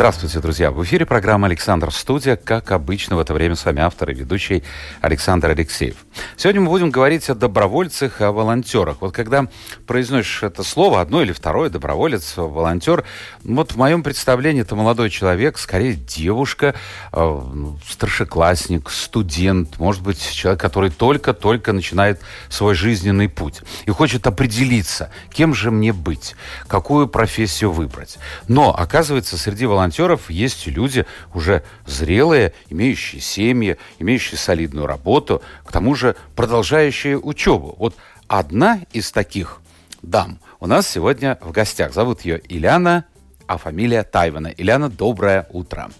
Здравствуйте, 0.00 0.40
друзья. 0.40 0.70
В 0.70 0.82
эфире 0.82 1.04
программа 1.04 1.46
«Александр 1.46 1.92
Студия». 1.92 2.36
Как 2.36 2.72
обычно, 2.72 3.16
в 3.16 3.18
это 3.18 3.34
время 3.34 3.54
с 3.54 3.66
вами 3.66 3.82
автор 3.82 4.08
и 4.08 4.14
ведущий 4.14 4.64
Александр 5.02 5.50
Алексеев. 5.50 5.96
Сегодня 6.38 6.62
мы 6.62 6.68
будем 6.68 6.90
говорить 6.90 7.28
о 7.28 7.34
добровольцах, 7.34 8.22
о 8.22 8.32
волонтерах. 8.32 9.02
Вот 9.02 9.12
когда 9.12 9.46
произносишь 9.86 10.42
это 10.42 10.62
слово, 10.62 11.02
одно 11.02 11.20
или 11.20 11.32
второе, 11.32 11.68
доброволец, 11.68 12.32
волонтер, 12.38 13.04
вот 13.44 13.72
в 13.72 13.76
моем 13.76 14.02
представлении 14.02 14.62
это 14.62 14.74
молодой 14.74 15.10
человек, 15.10 15.58
скорее 15.58 15.92
девушка, 15.92 16.74
э, 17.12 17.40
старшеклассник, 17.86 18.88
студент, 18.88 19.78
может 19.78 20.02
быть, 20.02 20.32
человек, 20.32 20.62
который 20.62 20.88
только-только 20.88 21.74
начинает 21.74 22.22
свой 22.48 22.74
жизненный 22.74 23.28
путь 23.28 23.60
и 23.84 23.90
хочет 23.90 24.26
определиться, 24.26 25.10
кем 25.28 25.52
же 25.52 25.70
мне 25.70 25.92
быть, 25.92 26.36
какую 26.68 27.06
профессию 27.06 27.70
выбрать. 27.70 28.16
Но, 28.48 28.74
оказывается, 28.74 29.36
среди 29.36 29.66
волонтеров 29.66 29.89
волонтеров 29.90 30.30
есть 30.30 30.66
люди 30.68 31.04
уже 31.34 31.62
зрелые, 31.84 32.52
имеющие 32.68 33.20
семьи, 33.20 33.76
имеющие 33.98 34.38
солидную 34.38 34.86
работу, 34.86 35.42
к 35.64 35.72
тому 35.72 35.94
же 35.94 36.14
продолжающие 36.36 37.18
учебу. 37.18 37.74
Вот 37.78 37.96
одна 38.28 38.80
из 38.92 39.10
таких 39.10 39.60
дам 40.02 40.38
у 40.60 40.66
нас 40.66 40.88
сегодня 40.88 41.38
в 41.40 41.50
гостях. 41.50 41.92
Зовут 41.92 42.22
ее 42.22 42.40
Ильяна, 42.48 43.04
а 43.48 43.58
фамилия 43.58 44.04
Тайвана. 44.04 44.48
Ильяна, 44.48 44.88
доброе 44.88 45.46
утро. 45.50 45.90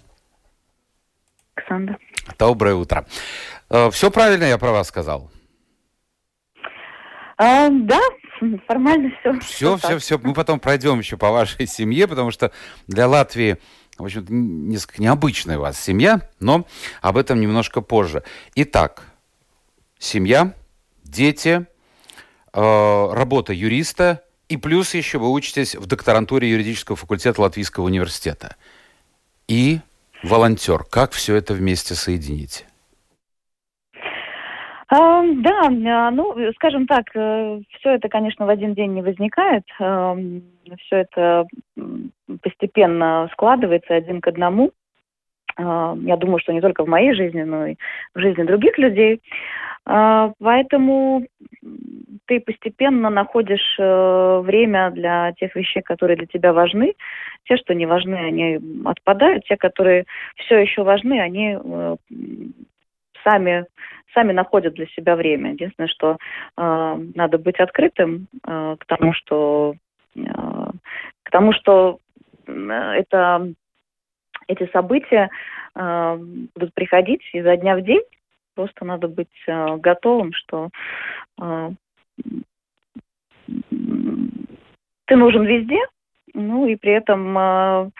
Александр. 1.56 1.98
Доброе 2.38 2.74
утро. 2.77 3.06
Э, 3.70 3.91
Все 3.91 4.11
правильно 4.11 4.44
я 4.44 4.58
про 4.58 4.70
вас 4.70 4.88
сказал? 4.88 5.30
А, 7.42 7.68
да, 7.70 8.00
формально 8.66 9.11
все. 9.20 9.41
Все, 9.41 9.77
все, 9.78 9.98
все. 9.98 10.18
Мы 10.18 10.34
потом 10.34 10.61
пройдем 10.61 10.98
еще 10.98 11.16
по 11.16 11.30
вашей 11.30 11.66
семье, 11.66 12.06
потому 12.06 12.30
что 12.30 12.52
для 12.86 13.08
Латвии 13.08 13.56
в 14.00 14.04
общем 14.04 14.68
несколько 14.68 15.02
необычная 15.02 15.58
у 15.58 15.62
вас 15.62 15.80
семья, 15.80 16.28
но 16.40 16.66
об 17.02 17.16
этом 17.16 17.40
немножко 17.40 17.80
позже. 17.80 18.22
Итак, 18.54 19.04
семья, 19.98 20.54
дети, 21.04 21.66
э, 22.52 23.08
работа 23.12 23.52
юриста, 23.52 24.22
и 24.48 24.56
плюс 24.56 24.94
еще 24.94 25.18
вы 25.18 25.30
учитесь 25.30 25.76
в 25.76 25.86
докторантуре 25.86 26.50
юридического 26.50 26.96
факультета 26.96 27.40
Латвийского 27.40 27.84
университета. 27.84 28.56
И 29.46 29.80
волонтер. 30.22 30.84
Как 30.84 31.12
все 31.12 31.36
это 31.36 31.54
вместе 31.54 31.94
соединить? 31.94 32.64
А, 34.92 35.22
да, 35.22 35.69
а, 35.69 36.10
ну, 36.10 36.34
скажем 36.55 36.86
так, 36.88 37.05
э, 37.14 37.60
все 37.78 37.91
это, 37.91 38.08
конечно, 38.08 38.44
в 38.44 38.48
один 38.48 38.74
день 38.74 38.92
не 38.92 39.02
возникает. 39.02 39.62
Все 39.77 40.96
это 40.96 41.46
постепенно 42.42 43.28
складывается 43.33 43.94
один 43.94 44.20
к 44.20 44.27
одному. 44.27 44.72
А, 45.56 45.96
я 46.00 46.16
думаю, 46.16 46.41
что 46.41 46.52
не 46.52 46.61
только 46.61 46.84
в 46.84 46.88
моей 46.88 47.14
жизни, 47.14 47.42
но 47.42 47.66
и 47.66 47.77
в 48.14 48.20
жизни 48.20 48.42
других 48.42 48.78
людей. 48.78 49.20
Поэтому 49.84 51.27
ты 52.27 52.38
постепенно 52.38 53.11
находишь 53.11 53.77
э, 53.78 54.40
время 54.45 54.90
для 54.92 55.33
тех 55.33 55.57
вещей, 55.57 55.83
которые 55.83 56.17
для 56.17 56.27
тебя 56.27 56.52
важны. 56.52 56.95
Те, 57.45 57.57
что 57.57 57.74
не 57.74 57.86
важны, 57.86 58.14
они 58.14 58.61
отпадают. 58.84 59.45
Те, 59.46 59.57
которые 59.57 60.05
все 60.36 60.58
еще 60.58 60.84
важны, 60.84 61.20
они 61.20 61.58
э, 61.61 61.96
сами 63.25 63.67
сами 64.14 64.33
находят 64.33 64.75
для 64.75 64.86
себя 64.86 65.17
время. 65.17 65.53
Единственное, 65.53 65.89
что 65.89 66.17
э, 66.57 66.98
надо 67.14 67.39
быть 67.39 67.61
открытым 67.61 68.27
э, 68.45 68.77
к 68.79 68.85
тому, 68.86 69.13
что 69.13 69.75
э, 70.17 70.20
к 71.23 71.31
тому, 71.31 71.53
что 71.53 71.98
это 72.47 73.53
эти 74.48 74.69
события 74.73 75.31
э, 75.75 76.19
будут 76.55 76.75
приходить 76.75 77.23
изо 77.33 77.57
дня 77.57 77.77
в 77.77 77.83
день. 77.83 78.03
Просто 78.55 78.85
надо 78.85 79.08
быть 79.08 79.29
э, 79.47 79.77
готовым, 79.77 80.33
что 80.33 80.70
э, 81.41 81.70
ты 85.05 85.17
нужен 85.17 85.45
везде, 85.45 85.79
ну 86.35 86.67
и 86.67 86.77
при 86.77 86.92
этом 86.92 87.39
э, 87.39 87.91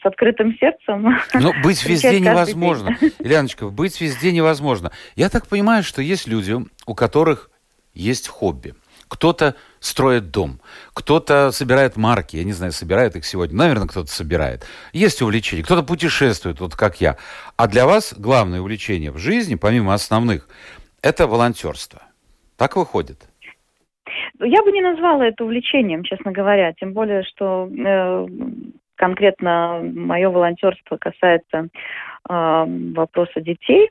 с 0.00 0.06
открытым 0.06 0.56
сердцем. 0.58 1.16
Но 1.34 1.52
быть 1.62 1.84
везде 1.86 2.20
невозможно. 2.20 2.96
Ильяночка, 3.18 3.68
быть 3.70 4.00
везде 4.00 4.32
невозможно. 4.32 4.92
Я 5.16 5.28
так 5.28 5.46
понимаю, 5.46 5.82
что 5.82 6.02
есть 6.02 6.26
люди, 6.26 6.56
у 6.86 6.94
которых 6.94 7.50
есть 7.92 8.28
хобби. 8.28 8.74
Кто-то 9.08 9.54
строит 9.80 10.30
дом, 10.30 10.60
кто-то 10.94 11.52
собирает 11.52 11.96
марки, 11.96 12.36
я 12.36 12.44
не 12.44 12.52
знаю, 12.52 12.72
собирает 12.72 13.16
их 13.16 13.24
сегодня, 13.24 13.56
наверное, 13.56 13.86
кто-то 13.86 14.10
собирает. 14.10 14.66
Есть 14.92 15.20
увлечение, 15.22 15.64
кто-то 15.64 15.82
путешествует, 15.82 16.58
вот 16.58 16.74
как 16.74 17.00
я. 17.00 17.16
А 17.56 17.68
для 17.68 17.86
вас 17.86 18.14
главное 18.16 18.60
увлечение 18.60 19.12
в 19.12 19.18
жизни, 19.18 19.56
помимо 19.56 19.94
основных, 19.94 20.48
это 21.02 21.26
волонтерство. 21.26 22.02
Так 22.56 22.76
выходит? 22.76 23.28
Я 24.40 24.62
бы 24.62 24.72
не 24.72 24.80
назвала 24.80 25.26
это 25.26 25.44
увлечением, 25.44 26.02
честно 26.02 26.32
говоря. 26.32 26.72
Тем 26.72 26.92
более, 26.92 27.22
что 27.24 27.68
э, 27.68 28.26
конкретно 28.96 29.80
мое 29.82 30.30
волонтерство 30.30 30.96
касается 30.96 31.68
э, 32.28 32.64
вопроса 32.94 33.40
детей. 33.40 33.90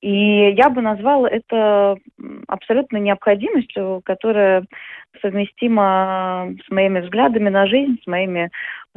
И 0.00 0.50
я 0.50 0.70
бы 0.70 0.82
назвала 0.82 1.28
это 1.28 1.96
абсолютно 2.46 2.98
необходимостью, 2.98 4.00
которая 4.04 4.64
совместима 5.20 6.54
с 6.66 6.70
моими 6.70 7.00
взглядами 7.00 7.48
на 7.48 7.66
жизнь, 7.66 7.98
с, 8.02 8.06
моими, 8.06 8.50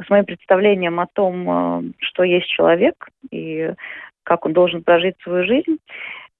с 0.04 0.08
моим 0.10 0.24
представлением 0.24 1.00
о 1.00 1.06
том, 1.12 1.50
а, 1.50 1.82
что 1.98 2.22
есть 2.22 2.48
человек 2.48 3.08
и 3.30 3.72
как 4.24 4.46
он 4.46 4.52
должен 4.52 4.84
прожить 4.84 5.16
свою 5.22 5.44
жизнь. 5.44 5.78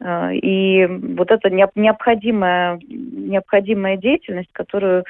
А, 0.01 0.33
и 0.33 0.87
вот 0.87 1.31
это 1.31 1.51
необходимая, 1.51 2.79
необходимая 2.89 3.97
деятельность, 3.97 4.53
которую 4.53 5.05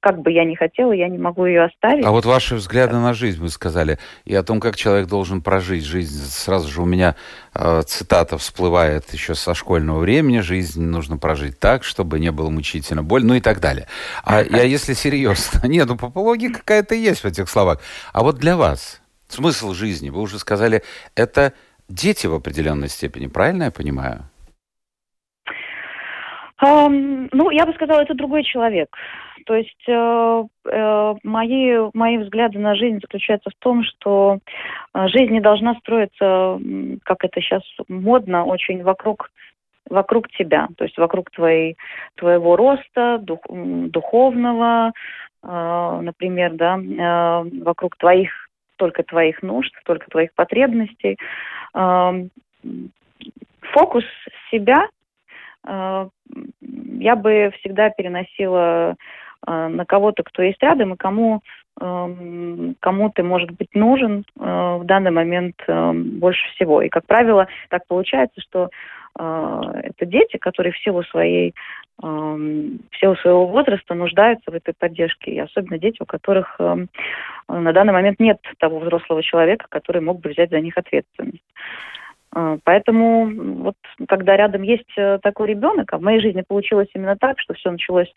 как 0.00 0.20
бы 0.20 0.32
я 0.32 0.44
ни 0.44 0.54
хотела, 0.54 0.92
я 0.92 1.08
не 1.08 1.18
могу 1.18 1.46
ее 1.46 1.64
оставить. 1.64 2.04
А 2.04 2.10
вот 2.10 2.24
ваши 2.24 2.54
взгляды 2.54 2.96
на 2.96 3.14
жизнь, 3.14 3.40
вы 3.40 3.48
сказали, 3.48 3.98
и 4.24 4.34
о 4.34 4.42
том, 4.42 4.60
как 4.60 4.76
человек 4.76 5.08
должен 5.08 5.42
прожить 5.42 5.84
жизнь. 5.84 6.22
Сразу 6.30 6.68
же 6.68 6.82
у 6.82 6.84
меня 6.84 7.16
э, 7.54 7.82
цитата 7.86 8.38
всплывает 8.38 9.12
еще 9.12 9.34
со 9.34 9.54
школьного 9.54 10.00
времени. 10.00 10.40
Жизнь 10.40 10.82
нужно 10.82 11.16
прожить 11.16 11.58
так, 11.58 11.84
чтобы 11.84 12.20
не 12.20 12.30
было 12.30 12.50
мучительно 12.50 13.02
больно, 13.02 13.28
ну 13.28 13.34
и 13.34 13.40
так 13.40 13.60
далее. 13.60 13.86
А 14.24 14.42
я, 14.42 14.62
если 14.62 14.92
серьезно, 14.92 15.60
нет, 15.66 15.88
ну 15.88 15.96
попология 15.96 16.50
какая-то 16.50 16.94
есть 16.94 17.22
в 17.22 17.26
этих 17.26 17.48
словах. 17.48 17.80
А 18.12 18.22
вот 18.22 18.36
для 18.36 18.56
вас 18.56 19.00
смысл 19.28 19.72
жизни, 19.72 20.10
вы 20.10 20.20
уже 20.20 20.38
сказали, 20.38 20.82
это 21.14 21.52
дети 21.88 22.26
в 22.26 22.34
определенной 22.34 22.88
степени, 22.88 23.26
правильно 23.26 23.64
я 23.64 23.70
понимаю? 23.70 24.24
Um, 26.62 27.28
ну, 27.32 27.50
я 27.50 27.64
бы 27.64 27.72
сказала, 27.72 28.00
это 28.00 28.14
другой 28.14 28.44
человек. 28.44 28.88
То 29.46 29.54
есть 29.54 29.84
э, 29.88 30.44
э, 30.70 31.14
мои, 31.22 31.76
мои 31.94 32.18
взгляды 32.18 32.58
на 32.58 32.74
жизнь 32.74 33.00
заключаются 33.00 33.50
в 33.50 33.54
том, 33.58 33.82
что 33.84 34.38
э, 34.94 35.08
жизнь 35.08 35.32
не 35.32 35.40
должна 35.40 35.74
строиться, 35.76 36.58
как 37.04 37.24
это 37.24 37.40
сейчас 37.40 37.62
модно, 37.88 38.44
очень 38.44 38.82
вокруг 38.82 39.30
вокруг 39.88 40.28
тебя, 40.28 40.68
то 40.76 40.84
есть 40.84 40.96
вокруг 40.98 41.30
твоей, 41.30 41.76
твоего 42.14 42.54
роста, 42.54 43.18
дух, 43.18 43.40
духовного, 43.48 44.92
э, 45.42 45.98
например, 46.02 46.52
да, 46.54 46.78
э, 46.78 47.62
вокруг 47.62 47.96
твоих, 47.96 48.30
только 48.76 49.02
твоих 49.02 49.42
нужд, 49.42 49.74
только 49.84 50.08
твоих 50.08 50.32
потребностей. 50.34 51.18
Э, 51.74 52.26
фокус 53.72 54.04
себя 54.50 54.88
э, 55.66 56.08
я 57.00 57.16
бы 57.16 57.52
всегда 57.58 57.90
переносила 57.90 58.96
на 59.46 59.84
кого-то, 59.86 60.22
кто 60.22 60.42
есть 60.42 60.62
рядом 60.62 60.94
и 60.94 60.96
кому 60.96 61.42
эм, 61.80 62.76
кому 62.80 63.10
ты 63.10 63.22
может 63.22 63.50
быть 63.52 63.74
нужен 63.74 64.24
э, 64.38 64.42
в 64.80 64.84
данный 64.84 65.10
момент 65.10 65.56
эм, 65.66 66.18
больше 66.18 66.46
всего. 66.54 66.82
И, 66.82 66.88
как 66.88 67.06
правило, 67.06 67.48
так 67.68 67.86
получается, 67.86 68.40
что 68.40 68.68
э, 69.18 69.62
это 69.84 70.06
дети, 70.06 70.36
которые 70.36 70.72
в 70.72 70.78
силу 70.78 71.02
своей 71.04 71.54
эм, 72.02 72.80
в 72.90 72.96
силу 72.98 73.16
своего 73.16 73.46
возраста 73.46 73.94
нуждаются 73.94 74.50
в 74.50 74.54
этой 74.54 74.74
поддержке. 74.74 75.32
И 75.32 75.38
особенно 75.38 75.78
дети, 75.78 75.98
у 76.00 76.06
которых 76.06 76.58
на 76.58 77.72
данный 77.72 77.92
момент 77.92 78.20
нет 78.20 78.38
того 78.58 78.78
взрослого 78.78 79.22
человека, 79.22 79.66
который 79.68 80.02
мог 80.02 80.20
бы 80.20 80.30
взять 80.30 80.50
за 80.50 80.60
них 80.60 80.76
ответственность. 80.76 81.44
Э, 82.34 82.58
поэтому 82.64 83.62
вот 83.62 83.76
когда 84.08 84.36
рядом 84.36 84.62
есть 84.62 84.90
э, 84.96 85.18
такой 85.22 85.48
ребенок, 85.48 85.92
а 85.92 85.98
в 85.98 86.02
моей 86.02 86.20
жизни 86.20 86.44
получилось 86.46 86.88
именно 86.94 87.16
так, 87.16 87.38
что 87.40 87.54
все 87.54 87.70
началось 87.70 88.08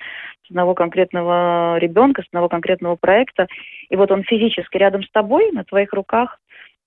с 0.46 0.50
одного 0.50 0.76
конкретного 0.76 1.78
ребенка, 1.78 2.22
с 2.22 2.28
одного 2.28 2.50
конкретного 2.50 2.96
проекта, 2.96 3.48
и 3.90 3.96
вот 3.96 4.12
он 4.12 4.24
физически 4.24 4.78
рядом 4.78 5.04
с 5.04 5.12
тобой, 5.12 5.52
на 5.52 5.64
твоих 5.64 5.94
руках, 5.94 6.40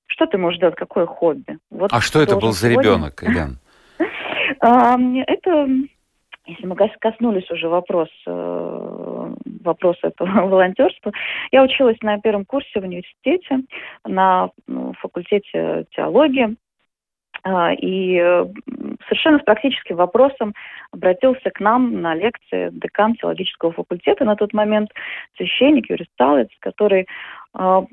что 0.06 0.26
ты 0.26 0.38
можешь 0.38 0.60
делать, 0.60 0.76
какое 0.76 1.06
хобби? 1.06 1.58
Вот 1.70 1.92
а 1.92 2.00
что 2.00 2.20
это 2.20 2.36
был 2.36 2.52
за 2.52 2.70
сегодня... 2.70 2.90
ребенок, 2.90 3.22
Елена? 3.22 3.56
Это, 5.28 5.68
если 6.46 6.66
мы 6.66 6.76
коснулись 6.76 7.50
уже 7.50 7.68
вопрос, 7.68 8.08
э, 8.26 9.34
вопроса 9.64 9.98
этого 10.08 10.28
волонтерства, 10.48 11.12
я 11.50 11.62
училась 11.62 11.96
на 12.02 12.18
первом 12.20 12.44
курсе 12.44 12.80
в 12.80 12.84
университете, 12.84 13.64
на 14.04 14.50
факультете 15.00 15.86
теологии, 15.90 16.54
а, 16.54 16.65
и 17.78 18.44
совершенно 19.08 19.38
с 19.38 19.42
практическим 19.42 19.96
вопросом 19.96 20.54
обратился 20.92 21.50
к 21.50 21.60
нам 21.60 22.00
на 22.00 22.14
лекции 22.14 22.70
декан 22.72 23.14
теологического 23.14 23.72
факультета 23.72 24.24
на 24.24 24.36
тот 24.36 24.52
момент, 24.52 24.90
священник 25.36 25.88
Юрий 25.90 26.08
Сталец, 26.12 26.48
который 26.60 27.06
а, 27.54 27.84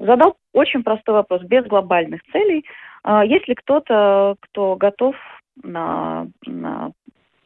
задал 0.00 0.36
очень 0.52 0.82
простой 0.82 1.14
вопрос, 1.14 1.42
без 1.42 1.64
глобальных 1.64 2.22
целей. 2.32 2.64
А, 3.02 3.24
есть 3.24 3.48
ли 3.48 3.54
кто-то, 3.54 4.36
кто 4.40 4.76
готов 4.76 5.16
на, 5.62 6.26
на 6.46 6.92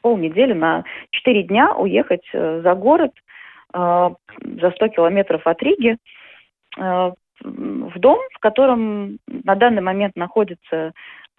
полнедели, 0.02 0.52
на 0.52 0.84
четыре 1.10 1.42
дня 1.42 1.74
уехать 1.74 2.28
э, 2.32 2.60
за 2.62 2.74
город, 2.74 3.10
за 3.72 4.70
100 4.70 4.88
километров 4.88 5.46
от 5.46 5.60
Риги, 5.60 5.98
в 7.42 7.98
дом, 7.98 8.18
в 8.34 8.38
котором 8.38 9.18
на 9.26 9.54
данный 9.54 9.82
момент 9.82 10.16
находится 10.16 10.92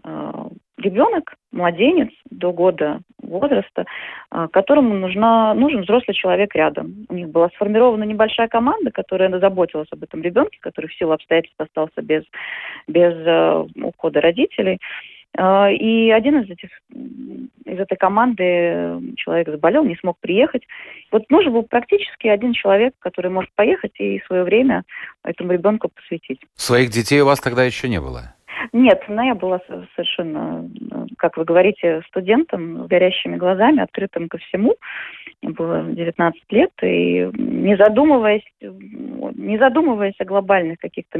э, 0.03 0.31
ребенок, 0.77 1.35
младенец 1.51 2.09
до 2.29 2.51
года 2.53 3.01
возраста, 3.21 3.85
э, 4.31 4.47
которому 4.51 4.93
нужна, 4.93 5.53
нужен 5.53 5.81
взрослый 5.81 6.15
человек 6.15 6.55
рядом. 6.55 7.05
У 7.09 7.13
них 7.13 7.29
была 7.29 7.49
сформирована 7.49 8.03
небольшая 8.03 8.47
команда, 8.47 8.91
которая 8.91 9.37
заботилась 9.39 9.87
об 9.91 10.03
этом 10.03 10.21
ребенке, 10.21 10.59
который 10.61 10.87
в 10.87 10.95
силу 10.95 11.13
обстоятельств 11.13 11.59
остался 11.59 12.01
без, 12.01 12.23
без 12.87 13.13
э, 13.13 13.65
ухода 13.83 14.21
родителей. 14.21 14.79
И 15.35 16.11
один 16.11 16.41
из 16.41 16.49
этих 16.49 16.69
из 17.67 17.79
этой 17.79 17.97
команды 17.97 19.13
человек 19.17 19.49
заболел, 19.49 19.83
не 19.83 19.95
смог 19.97 20.17
приехать. 20.19 20.63
Вот 21.11 21.29
нужен 21.29 21.53
был 21.53 21.63
практически 21.63 22.27
один 22.27 22.53
человек, 22.53 22.93
который 22.99 23.29
может 23.29 23.51
поехать 23.53 23.91
и 23.99 24.21
свое 24.25 24.43
время 24.43 24.83
этому 25.23 25.51
ребенку 25.51 25.89
посвятить. 25.89 26.39
Своих 26.55 26.89
детей 26.89 27.21
у 27.21 27.25
вас 27.25 27.39
тогда 27.39 27.63
еще 27.63 27.89
не 27.89 27.99
было? 27.99 28.33
Нет, 28.73 29.03
но 29.07 29.23
я 29.23 29.35
была 29.35 29.59
совершенно, 29.95 30.69
как 31.17 31.37
вы 31.37 31.45
говорите, 31.45 32.01
студентом 32.07 32.85
с 32.85 32.87
горящими 32.87 33.35
глазами, 33.35 33.81
открытым 33.81 34.29
ко 34.29 34.37
всему. 34.37 34.75
Мне 35.41 35.53
было 35.53 35.83
19 35.83 36.41
лет, 36.49 36.71
и 36.81 37.29
не 37.33 37.77
задумываясь, 37.77 38.45
не 38.61 39.57
задумываясь 39.57 40.19
о 40.19 40.25
глобальных 40.25 40.79
каких-то 40.79 41.19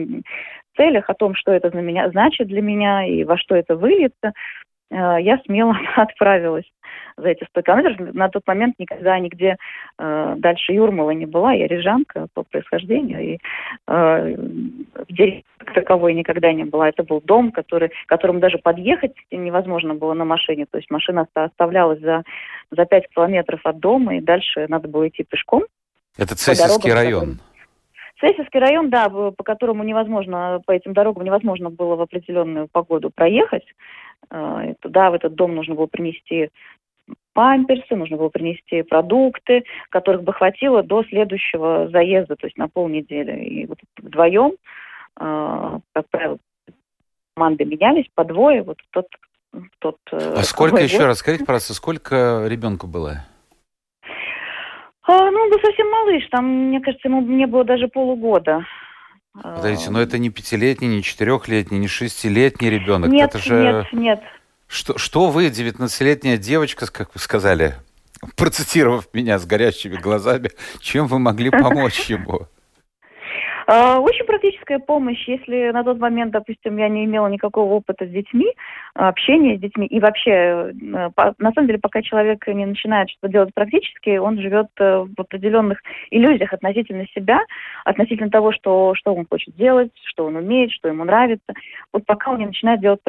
целях, 0.75 1.10
о 1.10 1.13
том, 1.13 1.36
что 1.36 1.51
это 1.51 1.69
для 1.69 1.81
меня, 1.81 2.10
значит 2.10 2.48
для 2.48 2.62
меня 2.62 3.06
и 3.06 3.24
во 3.24 3.38
что 3.38 3.56
это 3.56 3.75
выльется, 3.75 4.33
Э, 4.90 5.18
я 5.19 5.40
смело 5.45 5.75
отправилась 5.95 6.66
за 7.18 7.30
эти 7.30 7.46
100 7.46 7.62
километров. 7.62 8.14
На 8.14 8.30
тот 8.30 8.46
момент 8.48 8.75
никогда 8.78 9.19
нигде 9.19 9.58
э, 9.98 10.36
дальше 10.38 10.74
Юрмала 10.74 11.12
не 11.12 11.25
была. 11.25 11.54
Я 11.54 11.68
рижанка 11.68 12.28
по 12.34 12.44
происхождению. 12.44 13.22
И 13.22 13.40
э, 13.88 14.36
в 14.38 15.14
деревне 15.14 15.44
таковой 15.74 16.14
никогда 16.14 16.54
не 16.54 16.64
была. 16.64 16.90
Это 16.90 17.04
был 17.04 17.22
дом, 17.22 17.52
который, 17.52 17.90
к 17.90 18.08
которому 18.08 18.40
даже 18.40 18.58
подъехать 18.60 19.14
невозможно 19.31 19.96
было 19.96 20.14
на 20.14 20.25
машине. 20.25 20.66
То 20.69 20.78
есть 20.78 20.90
машина 20.92 21.28
оставлялась 21.34 22.00
за, 22.00 22.24
за 22.72 22.86
5 22.86 23.10
километров 23.10 23.62
от 23.64 23.80
дома, 23.80 24.18
и 24.18 24.22
дальше 24.22 24.68
надо 24.69 24.88
было 24.88 25.08
идти 25.08 25.24
пешком. 25.24 25.64
Это 26.18 26.36
Цесийский 26.36 26.92
район. 26.92 27.40
Цесийский 28.19 28.60
район, 28.60 28.90
да, 28.90 29.10
по 29.10 29.44
которому 29.44 29.84
невозможно, 29.84 30.60
по 30.66 30.72
этим 30.72 30.94
дорогам 30.94 31.24
невозможно 31.24 31.69
было 31.69 31.96
в 31.96 32.02
определенную 32.02 32.68
погоду 32.68 33.12
проехать. 33.12 33.66
Э, 34.31 34.74
туда, 34.80 35.12
в 35.12 35.14
этот 35.14 35.36
дом 35.36 35.56
нужно 35.56 35.75
было 35.75 35.86
принести 35.86 36.50
памперсы, 37.38 37.95
нужно 37.95 38.18
было 38.18 38.30
принести 38.30 38.81
продукты, 38.81 39.63
которых 39.92 40.24
бы 40.24 40.34
хватило 40.34 40.81
до 40.81 41.04
следующего 41.04 41.88
заезда, 41.89 42.36
то 42.36 42.48
есть 42.48 42.57
на 42.57 42.68
полнедели. 42.68 43.44
И 43.44 43.68
вот 43.68 43.78
вдвоем, 44.00 44.54
э, 45.19 45.80
как 45.94 46.10
правило, 46.10 46.39
команды 47.36 47.63
менялись 47.63 48.07
по 48.16 48.24
двое, 48.24 48.63
вот 48.63 48.80
тот 48.89 49.06
тот... 49.78 49.98
Э, 50.12 50.34
а 50.38 50.44
сколько, 50.44 50.78
еще 50.78 51.06
раз, 51.06 51.19
скажите, 51.19 51.45
пожалуйста, 51.45 51.75
сколько 51.75 52.48
ребенку 52.48 52.88
было? 52.88 53.24
А, 55.04 55.30
ну, 55.30 55.40
он 55.40 55.51
был 55.51 55.60
совсем 55.60 55.88
малыш, 55.92 56.28
там, 56.31 56.45
мне 56.69 56.81
кажется, 56.81 57.07
ему 57.07 57.22
не 57.22 57.45
было 57.45 57.63
даже 57.63 57.88
полугода. 57.88 58.66
Подождите, 59.44 59.92
но 59.92 60.01
это 60.01 60.18
не 60.18 60.31
пятилетний, 60.31 60.88
не 60.88 61.04
четырехлетний, 61.04 61.78
не 61.78 61.88
шестилетний 61.88 62.72
ребенок. 62.72 63.12
Нет, 63.12 63.30
это 63.30 63.38
же... 63.38 63.54
нет, 63.62 63.94
нет. 63.94 64.22
Что, 64.68 64.98
что 64.98 65.30
вы, 65.30 65.50
девятнадцатилетняя 65.50 66.38
девочка, 66.38 66.92
как 66.92 67.14
вы 67.14 67.19
сказали, 67.19 67.75
процитировав 68.36 69.14
меня 69.14 69.40
с 69.40 69.46
горящими 69.46 69.96
глазами, 69.96 70.52
чем 70.80 71.08
вы 71.08 71.19
могли 71.19 71.50
помочь 71.50 72.10
ему? 72.10 72.48
А, 73.69 74.00
очень 74.00 74.25
практическая 74.25 74.80
помощь, 74.80 75.28
если 75.28 75.72
на 75.72 75.84
тот 75.84 76.00
момент, 76.00 76.31
допустим, 76.31 76.78
я 76.78 76.88
не 76.88 77.04
имела 77.04 77.28
никакого 77.28 77.74
опыта 77.74 78.06
с 78.06 78.10
детьми, 78.10 78.54
общения 78.94 79.58
с 79.58 79.60
детьми, 79.60 79.86
и 79.88 80.00
вообще, 80.00 80.31
э, 80.31 80.72
на 80.74 81.52
самом 81.54 81.68
деле, 81.68 81.78
пока 81.78 82.02
человек 82.02 82.48
не 82.48 82.66
начинает 82.66 83.10
что-то 83.10 83.28
делать 83.28 83.54
практически, 83.54 84.16
он 84.18 84.40
живет 84.40 84.68
э, 84.80 85.00
в 85.00 85.19
определенных 85.19 85.81
иллюзиях 86.12 86.54
относительно 86.54 87.06
себя, 87.14 87.42
относительно 87.84 88.30
того, 88.30 88.54
что, 88.54 88.94
что 88.96 89.14
он 89.14 89.28
хочет 89.30 89.54
делать, 89.58 89.92
что 90.06 90.25
он 90.28 90.38
умеет, 90.38 90.72
что 90.72 90.88
ему 90.88 91.04
нравится. 91.04 91.54
Вот 91.92 92.06
пока 92.06 92.31
он 92.31 92.40
не 92.40 92.46
начинает 92.46 92.80
делать 92.80 93.02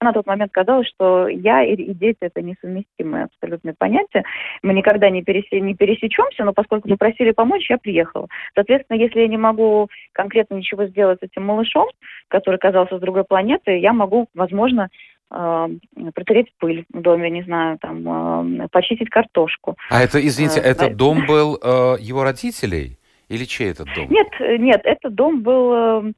на 0.00 0.12
тот 0.12 0.26
момент 0.26 0.52
казалось, 0.52 0.88
что 0.88 1.28
я 1.28 1.62
и, 1.62 1.74
и 1.74 1.94
дети 1.94 2.18
это 2.20 2.40
несовместимые 2.40 3.24
абсолютные 3.24 3.74
понятия. 3.76 4.24
Мы 4.62 4.72
никогда 4.72 5.10
не, 5.10 5.22
пересе, 5.22 5.60
не 5.60 5.74
пересечемся, 5.74 6.44
но 6.44 6.52
поскольку 6.52 6.88
мы 6.88 6.96
просили 6.96 7.32
помочь, 7.32 7.68
я 7.68 7.78
приехала. 7.78 8.28
Соответственно, 8.54 8.98
если 8.98 9.20
я 9.20 9.28
не 9.28 9.36
могу 9.36 9.88
конкретно 10.12 10.54
ничего 10.54 10.86
сделать 10.86 11.20
с 11.20 11.24
этим 11.24 11.44
малышом, 11.44 11.86
который 12.28 12.56
оказался 12.56 12.96
с 12.96 13.00
другой 13.00 13.24
планеты, 13.24 13.78
я 13.78 13.92
могу, 13.92 14.28
возможно, 14.34 14.88
э, 15.30 15.68
протереть 16.14 16.52
пыль 16.58 16.84
в 16.92 17.00
доме, 17.00 17.30
не 17.30 17.42
знаю, 17.42 17.78
там, 17.78 18.62
э, 18.62 18.68
почистить 18.70 19.10
картошку. 19.10 19.76
А 19.90 20.02
это, 20.02 20.24
извините, 20.24 20.60
э, 20.60 20.62
этот 20.62 20.96
дом 20.96 21.26
был 21.26 21.58
э, 21.62 21.96
его 22.00 22.24
родителей? 22.24 22.96
Или 23.30 23.44
чей 23.44 23.70
этот 23.70 23.86
дом? 23.94 24.08
Нет, 24.10 24.28
нет, 24.40 24.80
этот 24.82 25.14
дом 25.14 25.42
был 25.42 25.72
э, 25.72 26.12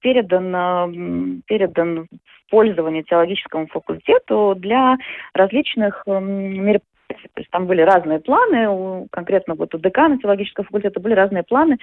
передан, 0.00 0.54
э, 0.56 1.40
передан 1.46 2.06
в 2.06 2.50
пользование 2.50 3.02
теологическому 3.02 3.66
факультету 3.66 4.54
для 4.56 4.96
различных 5.34 6.02
э, 6.06 6.18
мероприятий. 6.18 6.88
То 7.06 7.40
есть 7.40 7.50
там 7.50 7.66
были 7.66 7.82
разные 7.82 8.18
планы, 8.18 9.06
конкретно 9.12 9.56
вот 9.56 9.74
у 9.74 9.78
декана 9.78 10.18
теологического 10.18 10.64
факультета 10.64 11.00
были 11.00 11.12
разные 11.12 11.42
планы 11.42 11.74
э, 11.74 11.76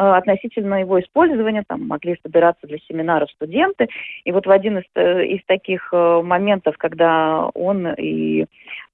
относительно 0.00 0.76
его 0.80 1.00
использования. 1.00 1.64
Там 1.66 1.88
могли 1.88 2.16
собираться 2.22 2.68
для 2.68 2.78
семинаров 2.88 3.32
студенты. 3.32 3.88
И 4.22 4.30
вот 4.30 4.46
в 4.46 4.50
один 4.52 4.78
из, 4.78 4.84
из 4.94 5.44
таких 5.46 5.88
э, 5.92 6.22
моментов, 6.22 6.78
когда 6.78 7.46
он 7.54 7.88
и 7.94 8.46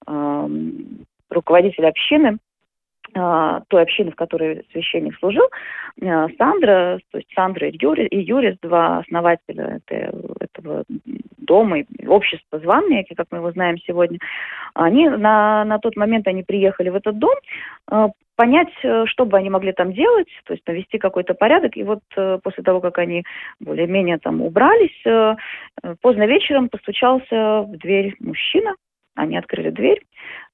э, 0.06 0.48
руководитель 1.28 1.86
общины 1.86 2.38
той 3.12 3.82
общины, 3.82 4.10
в 4.10 4.16
которой 4.16 4.66
священник 4.72 5.16
служил, 5.18 5.48
а, 6.02 6.28
Сандра, 6.36 6.98
то 7.10 7.18
есть 7.18 7.32
Сандра 7.34 7.68
и 7.68 7.78
Юрис, 7.80 8.08
и 8.10 8.18
Юрис 8.18 8.56
два 8.60 8.98
основателя 8.98 9.80
этого 9.86 10.84
дома 11.38 11.78
и 11.80 12.06
общества 12.06 12.58
Званники, 12.58 13.14
как 13.14 13.28
мы 13.30 13.38
его 13.38 13.52
знаем 13.52 13.78
сегодня, 13.78 14.18
они 14.74 15.08
на, 15.08 15.64
на 15.64 15.78
тот 15.78 15.96
момент 15.96 16.26
они 16.26 16.42
приехали 16.42 16.90
в 16.90 16.96
этот 16.96 17.18
дом, 17.18 17.34
а, 17.88 18.08
понять, 18.36 18.72
э, 18.82 19.04
что 19.06 19.24
бы 19.24 19.36
они 19.38 19.50
могли 19.50 19.72
там 19.72 19.92
делать, 19.92 20.28
то 20.44 20.52
есть 20.52 20.66
навести 20.66 20.98
какой-то 20.98 21.34
порядок. 21.34 21.76
И 21.76 21.82
вот 21.82 22.00
э, 22.16 22.38
после 22.42 22.62
того, 22.62 22.80
как 22.80 22.98
они 22.98 23.24
более-менее 23.60 24.18
там 24.18 24.42
убрались, 24.42 25.00
э, 25.06 25.36
поздно 26.02 26.26
вечером 26.26 26.68
постучался 26.68 27.62
в 27.62 27.76
дверь 27.78 28.14
мужчина, 28.20 28.74
они 29.14 29.38
открыли 29.38 29.70
дверь. 29.70 30.02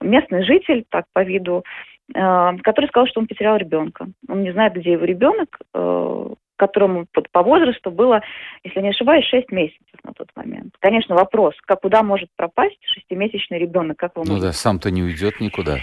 Местный 0.01 0.45
житель, 0.45 0.85
так 0.89 1.07
по 1.13 1.25
виду, 1.25 1.65
который 2.13 2.87
сказал, 2.89 3.07
что 3.07 3.21
он 3.21 3.27
потерял 3.27 3.57
ребенка. 3.57 4.07
Он 4.29 4.43
не 4.43 4.53
знает, 4.53 4.75
где 4.75 4.93
его 4.93 5.05
ребенок, 5.05 5.59
э, 5.73 6.29
которому 6.57 7.07
по 7.33 7.43
возрасту 7.43 7.91
было, 7.91 8.23
если 8.63 8.81
не 8.81 8.91
ошибаюсь, 8.91 9.27
6 9.27 9.51
месяцев 9.51 9.99
на 10.05 10.13
тот 10.13 10.29
момент. 10.37 10.75
Конечно, 10.79 11.15
вопрос, 11.15 11.55
как 11.67 11.81
куда 11.81 12.03
может 12.03 12.29
пропасть 12.37 12.79
шестимесячный 12.83 13.59
ребенок, 13.59 13.97
как 13.97 14.17
вы 14.17 14.23
Ну 14.27 14.39
да, 14.39 14.53
сам-то 14.53 14.91
не 14.91 15.03
уйдет 15.03 15.41
никуда. 15.41 15.79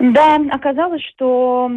Да, 0.00 0.40
оказалось, 0.50 1.02
что 1.04 1.68
э, 1.70 1.72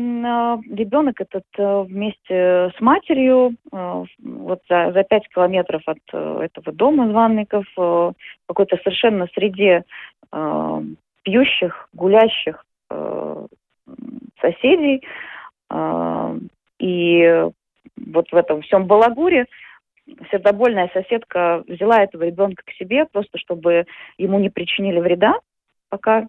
ребенок 0.74 1.22
этот 1.22 1.44
э, 1.58 1.82
вместе 1.82 2.72
с 2.76 2.82
матерью 2.82 3.56
э, 3.72 4.04
вот 4.24 4.62
за, 4.68 4.92
за 4.92 5.04
5 5.04 5.28
километров 5.28 5.82
от 5.86 6.00
этого 6.42 6.72
дома 6.72 7.10
званников 7.10 7.66
в 7.76 8.14
какой-то 8.48 8.78
совершенно 8.78 9.28
среде 9.36 9.84
пьющих, 11.24 11.90
гулящих 11.94 12.66
соседей. 14.42 15.04
И 16.80 17.46
вот 17.98 18.32
в 18.32 18.36
этом 18.36 18.62
всем 18.62 18.86
балагуре 18.86 19.46
сердобольная 20.32 20.90
соседка 20.94 21.64
взяла 21.68 22.04
этого 22.04 22.24
ребенка 22.24 22.64
к 22.66 22.72
себе, 22.74 23.06
просто 23.06 23.38
чтобы 23.38 23.86
ему 24.18 24.40
не 24.40 24.50
причинили 24.50 25.00
вреда, 25.00 25.36
пока 25.90 26.28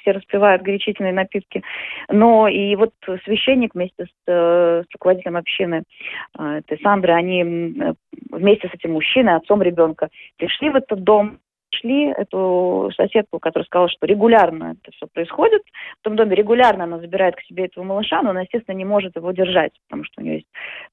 все 0.00 0.12
распивают 0.12 0.62
горячительные 0.62 1.12
напитки. 1.12 1.62
Но 2.08 2.48
и 2.48 2.76
вот 2.76 2.92
священник 3.24 3.74
вместе 3.74 4.04
с, 4.04 4.10
э, 4.28 4.84
с 4.88 4.92
руководителем 4.92 5.36
общины 5.36 5.82
э, 6.38 6.58
этой 6.58 6.78
Сандры, 6.80 7.12
они 7.12 7.42
вместе 8.30 8.68
с 8.68 8.74
этим 8.74 8.92
мужчиной, 8.92 9.36
отцом 9.36 9.62
ребенка, 9.62 10.08
пришли 10.36 10.70
в 10.70 10.76
этот 10.76 11.02
дом, 11.02 11.38
нашли 11.72 12.12
эту 12.16 12.90
соседку, 12.96 13.38
которая 13.38 13.66
сказала, 13.66 13.88
что 13.88 14.06
регулярно 14.06 14.76
это 14.82 14.94
все 14.96 15.06
происходит. 15.06 15.62
В 16.00 16.04
том 16.04 16.16
доме 16.16 16.34
регулярно 16.34 16.84
она 16.84 16.98
забирает 16.98 17.36
к 17.36 17.42
себе 17.42 17.66
этого 17.66 17.84
малыша, 17.84 18.22
но 18.22 18.30
она, 18.30 18.42
естественно, 18.42 18.76
не 18.76 18.84
может 18.84 19.16
его 19.16 19.32
держать, 19.32 19.72
потому 19.88 20.04
что 20.04 20.20
у 20.20 20.24
нее 20.24 20.34
есть 20.36 20.46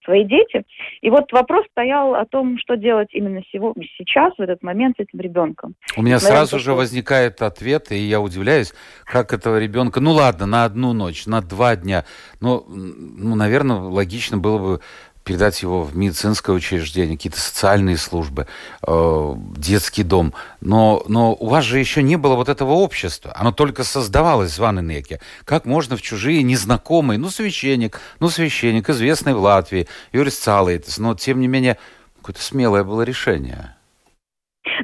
свои 0.04 0.24
дети. 0.24 0.64
И 1.02 1.10
вот 1.10 1.32
вопрос 1.32 1.66
стоял 1.72 2.16
о 2.16 2.26
том, 2.26 2.58
что 2.60 2.76
делать 2.76 3.10
именно 3.12 3.42
сейчас, 3.52 4.34
в 4.38 4.42
этот 4.42 4.64
момент 4.64 4.98
с 4.98 5.02
этим 5.02 5.20
ребенком. 5.20 5.76
У 5.98 6.02
меня 6.02 6.16
Наверное, 6.16 6.46
сразу 6.46 6.60
же 6.60 6.74
возникает 6.74 7.42
ответ, 7.42 7.92
и 7.92 7.96
я 7.96 8.22
удивляюсь, 8.22 8.74
как 9.06 9.34
этого 9.34 9.60
ребенка, 9.60 10.00
ну 10.00 10.12
ладно, 10.12 10.46
на 10.46 10.66
одну 10.66 10.94
ночь, 10.94 11.26
на 11.26 11.42
два 11.42 11.76
дня, 11.76 12.06
но, 12.42 12.64
ну, 12.68 13.36
наверное, 13.36 13.78
логично 13.78 14.38
было 14.38 14.58
бы 14.58 14.80
передать 15.24 15.62
его 15.62 15.84
в 15.84 15.96
медицинское 15.96 16.52
учреждение, 16.52 17.18
какие-то 17.18 17.40
социальные 17.40 17.98
службы, 17.98 18.48
э, 18.86 19.36
детский 19.58 20.04
дом. 20.04 20.34
Но, 20.62 21.04
но 21.08 21.34
у 21.34 21.48
вас 21.48 21.64
же 21.64 21.80
еще 21.80 22.04
не 22.04 22.18
было 22.18 22.36
вот 22.36 22.50
этого 22.50 22.72
общества. 22.72 23.34
Оно 23.36 23.52
только 23.52 23.84
создавалось 23.84 24.54
в 24.54 24.60
Ванненеке. 24.60 25.20
Как 25.46 25.66
можно 25.66 25.98
в 25.98 26.02
чужие, 26.02 26.44
незнакомые, 26.44 27.18
ну, 27.18 27.30
священник, 27.30 28.00
ну, 28.20 28.30
священник, 28.30 28.90
известный 28.90 29.34
в 29.34 29.40
Латвии, 29.40 29.88
Юрис 30.12 30.38
Цалейтес, 30.38 30.98
но, 30.98 31.16
тем 31.16 31.40
не 31.40 31.48
менее, 31.48 31.78
какое-то 32.18 32.42
смелое 32.42 32.84
было 32.84 33.02
решение. 33.04 33.76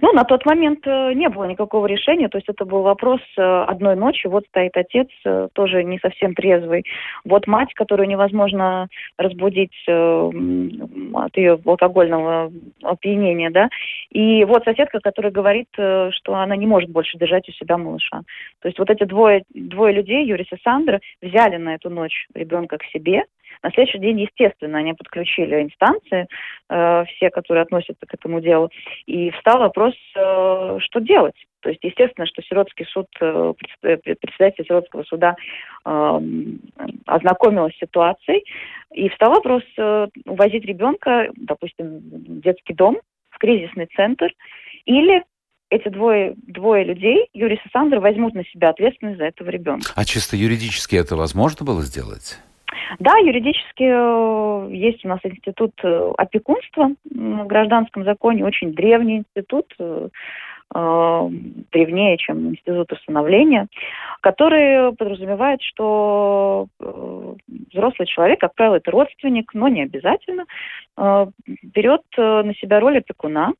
Ну, 0.01 0.11
на 0.13 0.23
тот 0.23 0.45
момент 0.45 0.85
э, 0.85 1.13
не 1.13 1.29
было 1.29 1.45
никакого 1.45 1.85
решения, 1.85 2.27
то 2.27 2.37
есть 2.37 2.49
это 2.49 2.65
был 2.65 2.81
вопрос 2.81 3.21
э, 3.37 3.41
одной 3.41 3.95
ночи. 3.95 4.27
Вот 4.27 4.45
стоит 4.47 4.75
отец, 4.75 5.07
э, 5.25 5.47
тоже 5.53 5.83
не 5.83 5.99
совсем 5.99 6.33
трезвый. 6.33 6.83
Вот 7.23 7.47
мать, 7.47 7.73
которую 7.73 8.07
невозможно 8.09 8.87
разбудить 9.17 9.73
от 9.87 11.37
ее 11.37 11.59
алкогольного 11.65 12.51
опьянения, 12.83 13.49
да. 13.49 13.69
И 14.11 14.43
вот 14.43 14.63
соседка, 14.63 14.99
которая 14.99 15.31
говорит, 15.31 15.69
что 15.73 16.35
она 16.35 16.55
не 16.55 16.65
может 16.65 16.89
больше 16.89 17.17
держать 17.17 17.47
у 17.47 17.51
себя 17.53 17.77
малыша. 17.77 18.21
То 18.61 18.67
есть 18.67 18.79
вот 18.79 18.89
эти 18.89 19.03
двое, 19.03 19.43
двое 19.53 19.93
людей, 19.93 20.25
Юрис 20.25 20.47
и 20.51 20.57
Сандра, 20.63 20.99
взяли 21.21 21.57
на 21.57 21.75
эту 21.75 21.89
ночь 21.89 22.27
ребенка 22.33 22.77
к 22.77 22.83
себе, 22.85 23.23
на 23.63 23.71
следующий 23.71 23.99
день, 23.99 24.21
естественно, 24.21 24.79
они 24.79 24.93
подключили 24.93 25.63
инстанции, 25.63 26.27
э, 26.69 27.05
все, 27.05 27.29
которые 27.29 27.63
относятся 27.63 28.05
к 28.05 28.13
этому 28.13 28.41
делу, 28.41 28.69
и 29.05 29.31
встал 29.31 29.59
вопрос, 29.59 29.93
э, 30.15 30.77
что 30.79 30.99
делать. 30.99 31.35
То 31.61 31.69
есть, 31.69 31.83
естественно, 31.83 32.25
что 32.25 32.41
Сиротский 32.41 32.85
суд, 32.85 33.07
э, 33.19 33.53
э 33.83 33.97
председатель 33.97 34.65
Сиротского 34.65 35.03
суда 35.03 35.35
э, 35.85 36.19
ознакомилась 37.05 37.75
с 37.75 37.79
ситуацией, 37.79 38.45
и 38.93 39.09
встал 39.09 39.31
вопрос 39.31 39.63
э, 39.77 40.07
увозить 40.25 40.65
ребенка, 40.65 41.29
допустим, 41.35 41.99
в 41.99 42.41
детский 42.41 42.73
дом, 42.73 42.99
в 43.29 43.37
кризисный 43.39 43.87
центр, 43.95 44.31
или 44.85 45.23
эти 45.69 45.87
двое, 45.89 46.33
двое 46.47 46.83
людей, 46.83 47.29
Юрий 47.33 47.59
и 47.63 47.69
Сандра, 47.71 47.99
возьмут 47.99 48.33
на 48.33 48.43
себя 48.45 48.69
ответственность 48.69 49.19
за 49.19 49.25
этого 49.25 49.49
ребенка. 49.49 49.91
А 49.95 50.05
чисто 50.05 50.35
юридически 50.35 50.95
это 50.95 51.15
возможно 51.15 51.65
было 51.65 51.83
сделать? 51.83 52.39
Да, 52.97 53.17
юридически 53.17 53.83
э, 53.83 54.75
есть 54.75 55.05
у 55.05 55.07
нас 55.07 55.19
институт 55.23 55.73
э, 55.83 56.11
опекунства 56.17 56.91
в 57.05 57.45
гражданском 57.45 58.03
законе, 58.03 58.45
очень 58.45 58.73
древний 58.73 59.17
институт, 59.19 59.71
э, 59.79 60.07
древнее, 60.71 62.17
чем 62.17 62.49
институт 62.49 62.91
установления, 62.91 63.67
который 64.21 64.93
подразумевает, 64.95 65.63
что 65.63 66.67
взрослый 67.73 68.07
человек, 68.07 68.39
как 68.39 68.53
правило, 68.53 68.75
это 68.75 68.91
родственник, 68.91 69.51
но 69.55 69.67
не 69.67 69.81
обязательно, 69.81 70.45
берет 70.95 72.03
на 72.17 72.53
себя 72.53 72.79
роль 72.79 72.99
опекуна, 72.99 73.53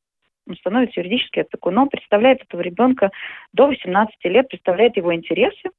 становится 0.56 1.00
юридически 1.00 1.40
опекуном, 1.40 1.88
представляет 1.88 2.42
этого 2.42 2.60
ребенка 2.60 3.10
до 3.52 3.66
18 3.66 4.14
лет, 4.24 4.48
представляет 4.48 4.96
его 4.96 5.14
интересы 5.14 5.70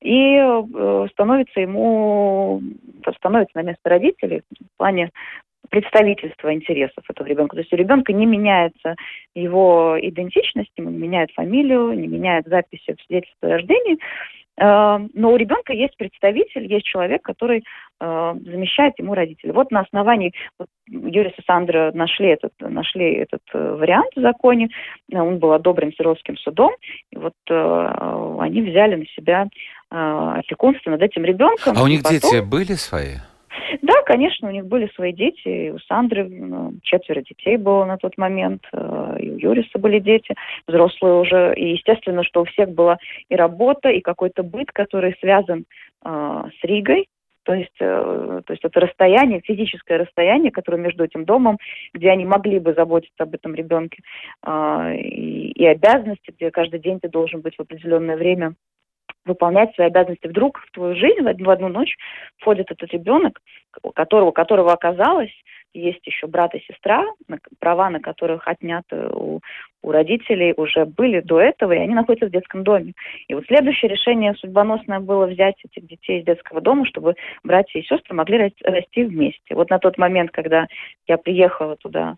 и 0.00 0.36
э, 0.36 1.06
становится 1.12 1.60
ему, 1.60 2.62
становится 3.16 3.58
на 3.58 3.62
место 3.62 3.88
родителей 3.88 4.42
в 4.50 4.76
плане 4.76 5.10
представительства 5.70 6.52
интересов 6.52 7.04
этого 7.08 7.26
ребенка. 7.26 7.56
То 7.56 7.62
есть 7.62 7.72
у 7.72 7.76
ребенка 7.76 8.12
не 8.12 8.26
меняется 8.26 8.96
его 9.34 9.96
идентичность, 10.00 10.70
не 10.76 10.84
меняет 10.84 11.30
фамилию, 11.32 11.92
не 11.92 12.06
меняет 12.06 12.46
записи 12.46 12.94
в 12.94 13.02
свидетельстве 13.06 13.48
о 13.48 13.52
рождении, 13.54 13.98
но 14.56 15.32
у 15.32 15.36
ребенка 15.36 15.72
есть 15.72 15.96
представитель, 15.96 16.72
есть 16.72 16.86
человек, 16.86 17.22
который 17.22 17.64
э, 18.00 18.34
замещает 18.44 18.98
ему 18.98 19.14
родителей. 19.14 19.52
Вот 19.52 19.70
на 19.70 19.80
основании 19.80 20.32
вот, 20.58 20.68
Юрия 20.88 21.34
и 21.36 21.42
Сандра 21.44 21.90
нашли 21.92 22.28
этот, 22.28 22.52
нашли 22.60 23.14
этот 23.14 23.42
э, 23.52 23.74
вариант 23.74 24.12
в 24.14 24.20
законе, 24.20 24.68
он 25.12 25.38
был 25.38 25.52
одобрен 25.52 25.92
Свердловским 25.92 26.36
судом, 26.36 26.72
и 27.10 27.16
вот 27.16 27.34
э, 27.50 28.34
они 28.40 28.62
взяли 28.62 28.96
на 28.96 29.06
себя 29.06 29.46
э, 29.90 30.32
опекунство 30.38 30.90
над 30.90 31.02
этим 31.02 31.24
ребенком. 31.24 31.76
А 31.76 31.82
у 31.82 31.86
них 31.86 32.02
потом... 32.02 32.18
дети 32.20 32.40
были 32.40 32.74
свои? 32.74 33.16
Да, 33.82 34.02
конечно, 34.06 34.48
у 34.48 34.50
них 34.50 34.66
были 34.66 34.90
свои 34.94 35.12
дети. 35.12 35.70
У 35.70 35.78
Сандры 35.80 36.28
ну, 36.28 36.74
четверо 36.82 37.22
детей 37.22 37.56
было 37.56 37.84
на 37.84 37.96
тот 37.96 38.16
момент. 38.18 38.62
Э, 38.72 39.16
и 39.18 39.30
у 39.30 39.38
Юриса 39.38 39.78
были 39.78 39.98
дети, 39.98 40.34
взрослые 40.66 41.14
уже. 41.14 41.54
И 41.56 41.72
естественно, 41.72 42.24
что 42.24 42.42
у 42.42 42.44
всех 42.44 42.70
была 42.70 42.98
и 43.28 43.36
работа, 43.36 43.88
и 43.88 44.00
какой-то 44.00 44.42
быт, 44.42 44.70
который 44.72 45.16
связан 45.20 45.64
э, 46.04 46.44
с 46.60 46.64
Ригой. 46.64 47.08
То 47.44 47.54
есть, 47.54 47.76
э, 47.80 48.42
то 48.46 48.52
есть 48.52 48.64
это 48.64 48.80
расстояние, 48.80 49.40
физическое 49.40 49.98
расстояние, 49.98 50.50
которое 50.50 50.78
между 50.78 51.04
этим 51.04 51.24
домом, 51.24 51.58
где 51.92 52.10
они 52.10 52.24
могли 52.24 52.58
бы 52.58 52.72
заботиться 52.74 53.22
об 53.22 53.34
этом 53.34 53.54
ребенке, 53.54 53.98
и, 54.46 55.52
и 55.54 55.66
обязанности, 55.66 56.32
где 56.36 56.50
каждый 56.50 56.80
день 56.80 57.00
ты 57.00 57.10
должен 57.10 57.42
быть 57.42 57.56
в 57.56 57.60
определенное 57.60 58.16
время 58.16 58.54
выполнять 59.24 59.74
свои 59.74 59.86
обязанности. 59.86 60.26
Вдруг 60.26 60.60
в 60.60 60.70
твою 60.72 60.94
жизнь 60.96 61.20
в 61.22 61.50
одну, 61.50 61.68
ночь 61.68 61.96
входит 62.38 62.70
этот 62.70 62.92
ребенок, 62.92 63.40
у 63.82 63.90
которого, 63.92 64.30
которого 64.30 64.72
оказалось, 64.72 65.32
есть 65.74 66.06
еще 66.06 66.26
брат 66.28 66.54
и 66.54 66.60
сестра, 66.60 67.04
права 67.58 67.90
на 67.90 68.00
которых 68.00 68.46
отняты 68.46 69.08
у, 69.08 69.40
у 69.82 69.90
родителей 69.90 70.54
уже 70.56 70.84
были 70.84 71.20
до 71.20 71.40
этого, 71.40 71.72
и 71.72 71.78
они 71.78 71.94
находятся 71.94 72.28
в 72.28 72.30
детском 72.30 72.62
доме. 72.62 72.92
И 73.26 73.34
вот 73.34 73.44
следующее 73.46 73.90
решение 73.90 74.34
судьбоносное 74.34 75.00
было 75.00 75.26
взять 75.26 75.56
этих 75.64 75.86
детей 75.88 76.20
из 76.20 76.24
детского 76.24 76.60
дома, 76.60 76.86
чтобы 76.86 77.14
братья 77.42 77.80
и 77.80 77.82
сестры 77.82 78.14
могли 78.14 78.52
расти 78.62 79.04
вместе. 79.04 79.54
Вот 79.54 79.70
на 79.70 79.80
тот 79.80 79.98
момент, 79.98 80.30
когда 80.30 80.68
я 81.08 81.18
приехала 81.18 81.76
туда 81.76 82.16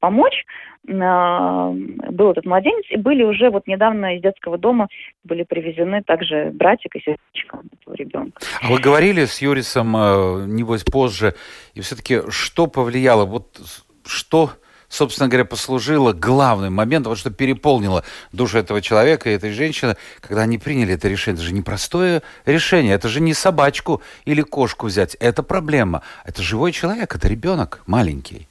помочь. 0.00 0.44
Э, 0.86 1.72
был 2.10 2.30
этот 2.30 2.44
младенец, 2.44 2.84
и 2.90 2.96
были 2.96 3.22
уже 3.22 3.50
вот 3.50 3.66
недавно 3.66 4.16
из 4.16 4.22
детского 4.22 4.58
дома 4.58 4.88
были 5.24 5.42
привезены 5.42 6.02
также 6.02 6.50
братик 6.52 6.94
и 6.96 6.98
сестричка 6.98 7.60
этого 7.80 7.94
ребенка. 7.94 8.38
А 8.60 8.70
вы 8.70 8.78
говорили 8.78 9.24
с 9.24 9.40
Юрисом, 9.40 9.96
э, 9.96 10.44
небось, 10.46 10.84
позже, 10.84 11.34
и 11.72 11.80
все-таки 11.80 12.20
что 12.28 12.66
повлияло, 12.66 13.24
вот 13.24 13.60
что 14.04 14.50
собственно 14.88 15.28
говоря, 15.28 15.44
послужило 15.44 16.12
главным 16.12 16.74
моментом, 16.74 17.10
вот 17.10 17.18
что 17.18 17.30
переполнило 17.30 18.04
душу 18.32 18.58
этого 18.58 18.80
человека 18.80 19.28
и 19.28 19.32
этой 19.32 19.50
женщины, 19.50 19.96
когда 20.20 20.42
они 20.42 20.58
приняли 20.58 20.94
это 20.94 21.08
решение. 21.08 21.38
Это 21.38 21.48
же 21.48 21.54
непростое 21.54 22.22
решение, 22.46 22.94
это 22.94 23.08
же 23.08 23.20
не 23.20 23.34
собачку 23.34 24.02
или 24.24 24.42
кошку 24.42 24.86
взять, 24.86 25.16
это 25.16 25.42
проблема. 25.42 26.02
Это 26.24 26.42
живой 26.42 26.70
человек, 26.70 27.16
это 27.16 27.26
ребенок 27.26 27.82
маленький. 27.86 28.46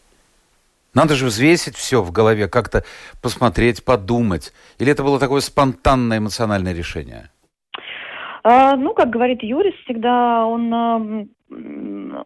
Надо 0.93 1.15
же 1.15 1.25
взвесить 1.25 1.75
все 1.75 2.01
в 2.01 2.11
голове, 2.11 2.47
как-то 2.47 2.83
посмотреть, 3.21 3.83
подумать. 3.83 4.53
Или 4.79 4.91
это 4.91 5.03
было 5.03 5.19
такое 5.19 5.41
спонтанное 5.41 6.19
эмоциональное 6.19 6.73
решение? 6.73 7.29
А, 8.43 8.75
ну, 8.75 8.93
как 8.93 9.09
говорит 9.09 9.41
Юрис, 9.41 9.73
всегда 9.85 10.45
он, 10.45 11.29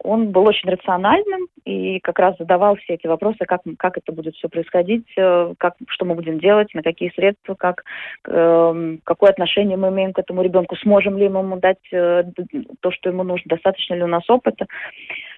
он 0.04 0.32
был 0.32 0.48
очень 0.48 0.70
рациональным 0.70 1.48
и 1.64 2.00
как 2.00 2.18
раз 2.18 2.36
задавал 2.40 2.76
все 2.78 2.96
эти 2.96 3.08
вопросы, 3.08 3.40
как, 3.46 3.62
как 3.78 3.98
это 3.98 4.12
будет 4.12 4.36
все 4.36 4.50
происходить, 4.50 5.06
э, 5.18 5.54
как, 5.58 5.76
что 5.90 6.06
мы 6.06 6.16
будем 6.16 6.40
делать, 6.40 6.74
на 6.74 6.82
какие 6.82 7.12
средства, 7.12 7.56
как, 7.56 7.84
э, 8.26 8.98
какое 9.04 9.30
отношение 9.30 9.78
мы 9.78 9.90
имеем 9.90 10.14
к 10.14 10.20
этому 10.20 10.42
ребенку, 10.42 10.76
сможем 10.78 11.18
ли 11.18 11.30
мы 11.30 11.42
ему 11.42 11.58
дать 11.58 11.78
э, 11.92 12.24
то, 12.80 12.92
что 12.92 13.10
ему 13.10 13.24
нужно, 13.24 13.50
достаточно 13.50 13.96
ли 13.96 14.04
у 14.04 14.08
нас 14.08 14.28
опыта. 14.30 14.66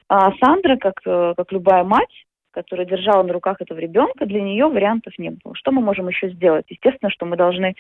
А 0.07 0.31
Сандра, 0.39 0.77
как, 0.77 1.01
э, 1.05 1.33
как 1.35 1.51
любая 1.51 1.83
мать, 1.83 2.25
которая 2.51 2.85
держала 2.85 3.23
на 3.23 3.33
руках 3.33 3.61
этого 3.61 3.79
ребенка, 3.79 4.25
для 4.25 4.41
нее 4.41 4.67
вариантов 4.67 5.13
не 5.17 5.29
было. 5.31 5.55
Что 5.55 5.71
мы 5.71 5.81
можем 5.81 6.07
еще 6.07 6.29
сделать? 6.29 6.65
Естественно, 6.69 7.09
что 7.09 7.25
мы 7.25 7.37
должны 7.37 7.75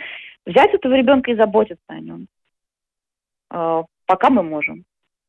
взять 0.45 0.73
этого 0.73 0.93
ребенка 0.93 1.31
и 1.31 1.35
заботиться 1.35 1.83
о 1.87 1.99
нем, 1.99 2.27
э, 3.51 3.83
пока 4.05 4.29
мы 4.29 4.43
можем. 4.43 4.83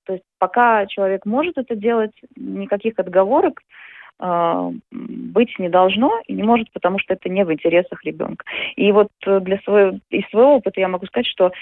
То 0.04 0.14
есть 0.14 0.24
пока 0.38 0.86
человек 0.86 1.26
может 1.26 1.58
это 1.58 1.76
делать, 1.76 2.12
никаких 2.36 2.98
отговорок 2.98 3.62
э, 4.18 4.70
быть 4.90 5.58
не 5.58 5.68
должно 5.68 6.20
и 6.26 6.32
не 6.32 6.42
может, 6.42 6.70
потому 6.72 6.98
что 6.98 7.14
это 7.14 7.28
не 7.28 7.44
в 7.44 7.52
интересах 7.52 8.04
ребенка. 8.04 8.44
И 8.76 8.92
вот 8.92 9.08
для 9.24 9.58
своего, 9.60 9.98
из 10.10 10.28
своего 10.30 10.56
опыта 10.56 10.80
я 10.80 10.88
могу 10.88 11.06
сказать, 11.06 11.26
что 11.26 11.52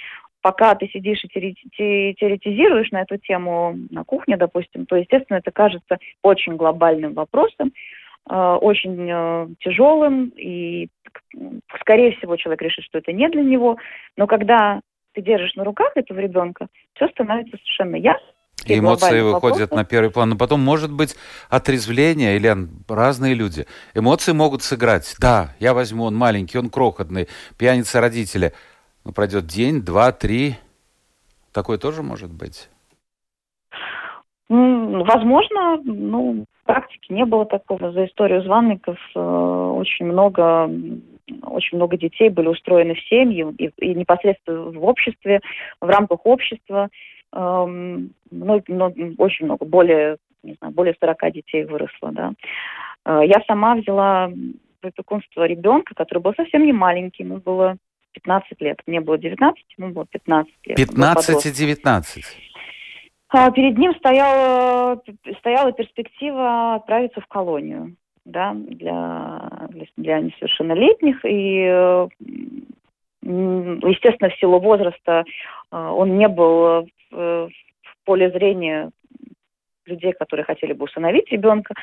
пока 0.41 0.75
ты 0.75 0.89
сидишь 0.89 1.25
и 1.25 1.29
теоретизируешь 1.29 2.91
на 2.91 3.03
эту 3.03 3.19
тему 3.19 3.77
на 3.91 4.05
кухне, 4.05 4.37
допустим, 4.37 4.87
то, 4.87 4.97
естественно, 4.97 5.39
это 5.39 5.51
кажется 5.51 5.99
очень 6.23 6.57
глобальным 6.57 7.15
вопросом, 7.15 7.73
э, 8.31 8.35
очень 8.35 9.09
э, 9.11 9.49
тяжелым, 9.61 10.33
и, 10.37 10.89
скорее 11.81 12.13
всего, 12.17 12.37
человек 12.37 12.63
решит, 12.63 12.85
что 12.85 12.99
это 12.99 13.13
не 13.13 13.29
для 13.29 13.43
него. 13.43 13.77
Но 14.17 14.27
когда 14.27 14.81
ты 15.15 15.23
держишь 15.23 15.57
на 15.57 15.65
руках 15.65 15.93
этого 15.97 16.19
ребенка, 16.19 16.69
все 16.95 17.09
становится 17.09 17.57
совершенно 17.57 17.97
ясно. 17.97 18.29
И 18.67 18.79
эмоции 18.79 19.21
выходят 19.21 19.71
вопросы. 19.71 19.75
на 19.75 19.85
первый 19.85 20.11
план. 20.11 20.31
Но 20.31 20.37
потом 20.37 20.61
может 20.61 20.93
быть 20.93 21.17
отрезвление, 21.49 22.37
или 22.37 22.55
разные 22.89 23.35
люди. 23.35 23.67
Эмоции 23.95 24.33
могут 24.33 24.63
сыграть. 24.63 25.15
Да, 25.19 25.55
я 25.59 25.75
возьму, 25.75 26.05
он 26.05 26.17
маленький, 26.17 26.59
он 26.59 26.69
крохотный, 26.69 27.29
пьяница 27.57 28.01
родителя. 28.01 28.53
Но 29.09 29.15
пройдет 29.15 29.47
день, 29.47 29.81
два, 29.81 30.13
три. 30.13 30.57
Такое 31.55 31.79
тоже 31.79 32.03
может 32.03 32.31
быть? 32.31 32.69
Возможно, 34.51 35.81
ну, 35.83 36.45
в 36.53 36.67
практике 36.67 37.15
не 37.15 37.25
было 37.25 37.47
такого. 37.47 37.91
За 37.93 38.05
историю 38.05 38.43
звонников 38.43 38.99
э, 39.17 39.19
очень 39.19 40.05
много 40.05 40.71
очень 41.43 41.79
много 41.79 41.97
детей 41.97 42.29
были 42.29 42.49
устроены 42.49 42.97
в 42.97 43.01
семьи 43.09 43.47
и, 43.57 43.71
и 43.79 43.95
непосредственно 43.95 44.65
в 44.65 44.85
обществе, 44.85 45.41
в 45.81 45.89
рамках 45.89 46.27
общества. 46.27 46.91
Эм, 47.33 48.11
ну, 48.31 48.63
ну, 48.69 48.95
очень 49.17 49.47
много, 49.47 49.65
более, 49.65 50.19
не 50.43 50.53
знаю, 50.61 50.75
более 50.75 50.95
40 51.01 51.33
детей 51.33 51.65
выросло, 51.65 52.13
да. 52.13 52.33
Э, 53.07 53.23
я 53.25 53.43
сама 53.47 53.75
взяла 53.77 54.31
в 54.83 54.87
опекунство 54.87 55.47
ребенка, 55.47 55.95
который 55.95 56.19
был 56.19 56.35
совсем 56.35 56.67
не 56.67 56.75
маленький, 56.75 57.23
ему 57.23 57.39
было 57.39 57.79
15 58.19 58.61
лет. 58.61 58.81
Мне 58.87 59.01
было 59.01 59.19
19, 59.19 59.65
ему 59.79 59.93
было 59.93 60.07
15 60.07 60.53
лет. 60.67 60.77
15 60.77 61.47
и 61.47 61.53
19? 61.53 62.25
А, 63.31 63.51
перед 63.51 63.79
ним 63.79 63.95
стояла, 63.97 65.01
стояла 65.39 65.73
перспектива 65.73 66.77
отправиться 66.77 67.21
в 67.21 67.27
колонию 67.27 67.95
да, 68.25 68.55
для, 68.55 69.69
для, 69.97 70.21
несовершеннолетних. 70.21 71.25
И, 71.25 72.09
естественно, 73.23 74.31
в 74.31 74.39
силу 74.39 74.59
возраста 74.61 75.25
а, 75.71 75.93
он 75.93 76.19
не 76.19 76.29
был 76.29 76.89
в, 77.11 77.51
в 77.51 77.51
поле 78.05 78.31
зрения 78.31 78.91
людей, 79.87 80.13
которые 80.13 80.45
хотели 80.45 80.73
бы 80.73 80.85
усыновить 80.85 81.31
ребенка. 81.31 81.75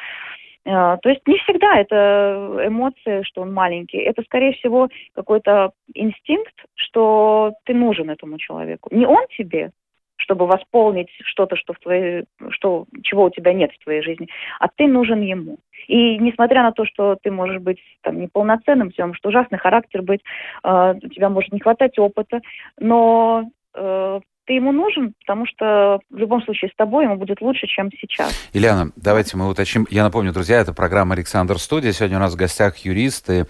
А, 0.67 0.97
то 0.97 1.09
есть 1.09 1.21
не 1.27 1.37
всегда 1.39 1.77
это 1.79 2.59
эмоции, 2.65 3.21
что 3.23 3.41
он 3.41 3.53
маленький. 3.53 3.97
Это, 3.97 4.23
скорее 4.23 4.53
всего, 4.53 4.89
какой-то 5.13 5.71
инстинкт, 5.93 6.55
что 6.73 7.53
ты 7.65 7.73
нужен 7.73 8.09
этому 8.09 8.37
человеку. 8.39 8.89
Не 8.91 9.05
он 9.05 9.25
тебе, 9.37 9.71
чтобы 10.17 10.47
восполнить 10.47 11.09
что-то, 11.25 11.55
что 11.55 11.73
в 11.73 11.79
твоей, 11.79 12.25
что, 12.49 12.85
чего 13.03 13.25
у 13.25 13.29
тебя 13.29 13.53
нет 13.53 13.71
в 13.73 13.83
твоей 13.83 14.01
жизни, 14.01 14.27
а 14.59 14.67
ты 14.67 14.87
нужен 14.87 15.21
ему. 15.21 15.57
И 15.87 16.17
несмотря 16.17 16.63
на 16.63 16.71
то, 16.71 16.85
что 16.85 17.15
ты 17.21 17.29
можешь 17.29 17.61
быть 17.61 17.79
там 18.01 18.19
неполноценным, 18.19 18.89
все, 18.89 19.05
может 19.05 19.25
ужасный 19.25 19.59
характер 19.59 20.01
быть, 20.01 20.21
э, 20.63 20.93
у 20.95 21.09
тебя 21.09 21.29
может 21.29 21.51
не 21.51 21.59
хватать 21.59 21.99
опыта, 21.99 22.41
но 22.79 23.43
э, 23.75 24.19
ты 24.45 24.53
ему 24.53 24.71
нужен, 24.71 25.13
потому 25.21 25.45
что 25.47 25.99
в 26.09 26.17
любом 26.17 26.41
случае 26.43 26.69
с 26.71 26.75
тобой 26.75 27.05
ему 27.05 27.17
будет 27.17 27.41
лучше, 27.41 27.67
чем 27.67 27.89
сейчас. 27.99 28.33
Ильяна, 28.53 28.91
давайте 28.95 29.37
мы 29.37 29.49
уточним. 29.49 29.87
Я 29.89 30.03
напомню, 30.03 30.31
друзья, 30.33 30.59
это 30.59 30.73
программа 30.73 31.15
«Александр 31.15 31.57
Студия». 31.59 31.91
Сегодня 31.91 32.17
у 32.17 32.19
нас 32.19 32.33
в 32.33 32.35
гостях 32.35 32.77
юрист 32.79 33.29
и 33.29 33.45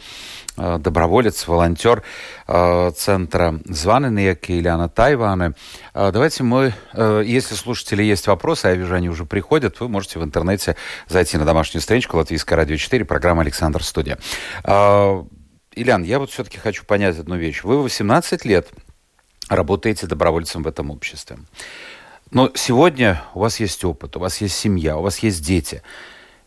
э, 0.58 0.78
доброволец, 0.80 1.48
волонтер 1.48 2.04
э, 2.48 2.92
центра 2.92 3.60
Званенек 3.66 4.50
Ильяна 4.50 4.88
Тайваны. 4.88 5.54
Э, 5.94 6.12
давайте 6.14 6.44
мы, 6.44 6.74
э, 6.94 7.24
если 7.26 7.56
слушатели 7.56 8.02
есть 8.02 8.28
вопросы, 8.28 8.68
а 8.68 8.70
я 8.70 8.76
вижу, 8.76 8.96
они 8.96 9.10
уже 9.10 9.26
приходят, 9.26 9.80
вы 9.82 9.90
можете 9.90 10.20
в 10.20 10.24
интернете 10.24 10.78
зайти 11.08 11.38
на 11.38 11.46
домашнюю 11.46 11.82
страничку 11.82 12.18
Латвийское 12.18 12.56
радио 12.56 12.78
4, 12.78 13.04
программа 13.04 13.42
«Александр 13.42 13.84
Студия». 13.84 14.18
Э, 14.64 15.24
Ильян, 15.76 16.04
я 16.04 16.20
вот 16.20 16.32
все-таки 16.32 16.58
хочу 16.58 16.86
понять 16.86 17.20
одну 17.20 17.36
вещь. 17.36 17.64
Вы 17.64 17.82
18 17.82 18.46
лет 18.46 18.70
работаете 19.50 20.08
добровольцем 20.08 20.64
в 20.64 20.68
этом 20.68 20.92
обществе. 20.92 21.38
Но 22.32 22.52
сегодня 22.56 23.22
у 23.34 23.40
вас 23.40 23.60
есть 23.60 23.84
опыт, 23.86 24.18
у 24.18 24.20
вас 24.20 24.42
есть 24.42 24.56
семья, 24.56 24.98
у 24.98 25.02
вас 25.02 25.20
есть 25.20 25.46
дети. 25.46 25.82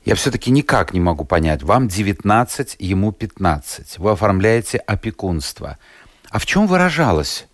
Я 0.04 0.14
все-таки 0.14 0.50
никак 0.50 0.92
не 0.92 1.00
могу 1.00 1.24
понять. 1.24 1.62
Вам 1.62 1.88
19, 1.88 2.76
ему 2.78 3.12
15. 3.12 3.98
Вы 3.98 4.10
оформляете 4.10 4.78
опекунство. 4.78 5.78
А 6.30 6.38
в 6.38 6.46
чем 6.46 6.66
выражалось 6.66 7.48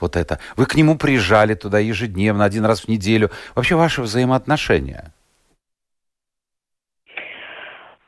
вот 0.00 0.16
это? 0.16 0.38
Вы 0.56 0.66
к 0.66 0.74
нему 0.74 0.96
приезжали 0.96 1.54
туда 1.54 1.78
ежедневно, 1.78 2.44
один 2.44 2.64
раз 2.64 2.80
в 2.82 2.88
неделю. 2.88 3.30
Вообще 3.54 3.76
ваши 3.76 4.02
взаимоотношения? 4.02 5.12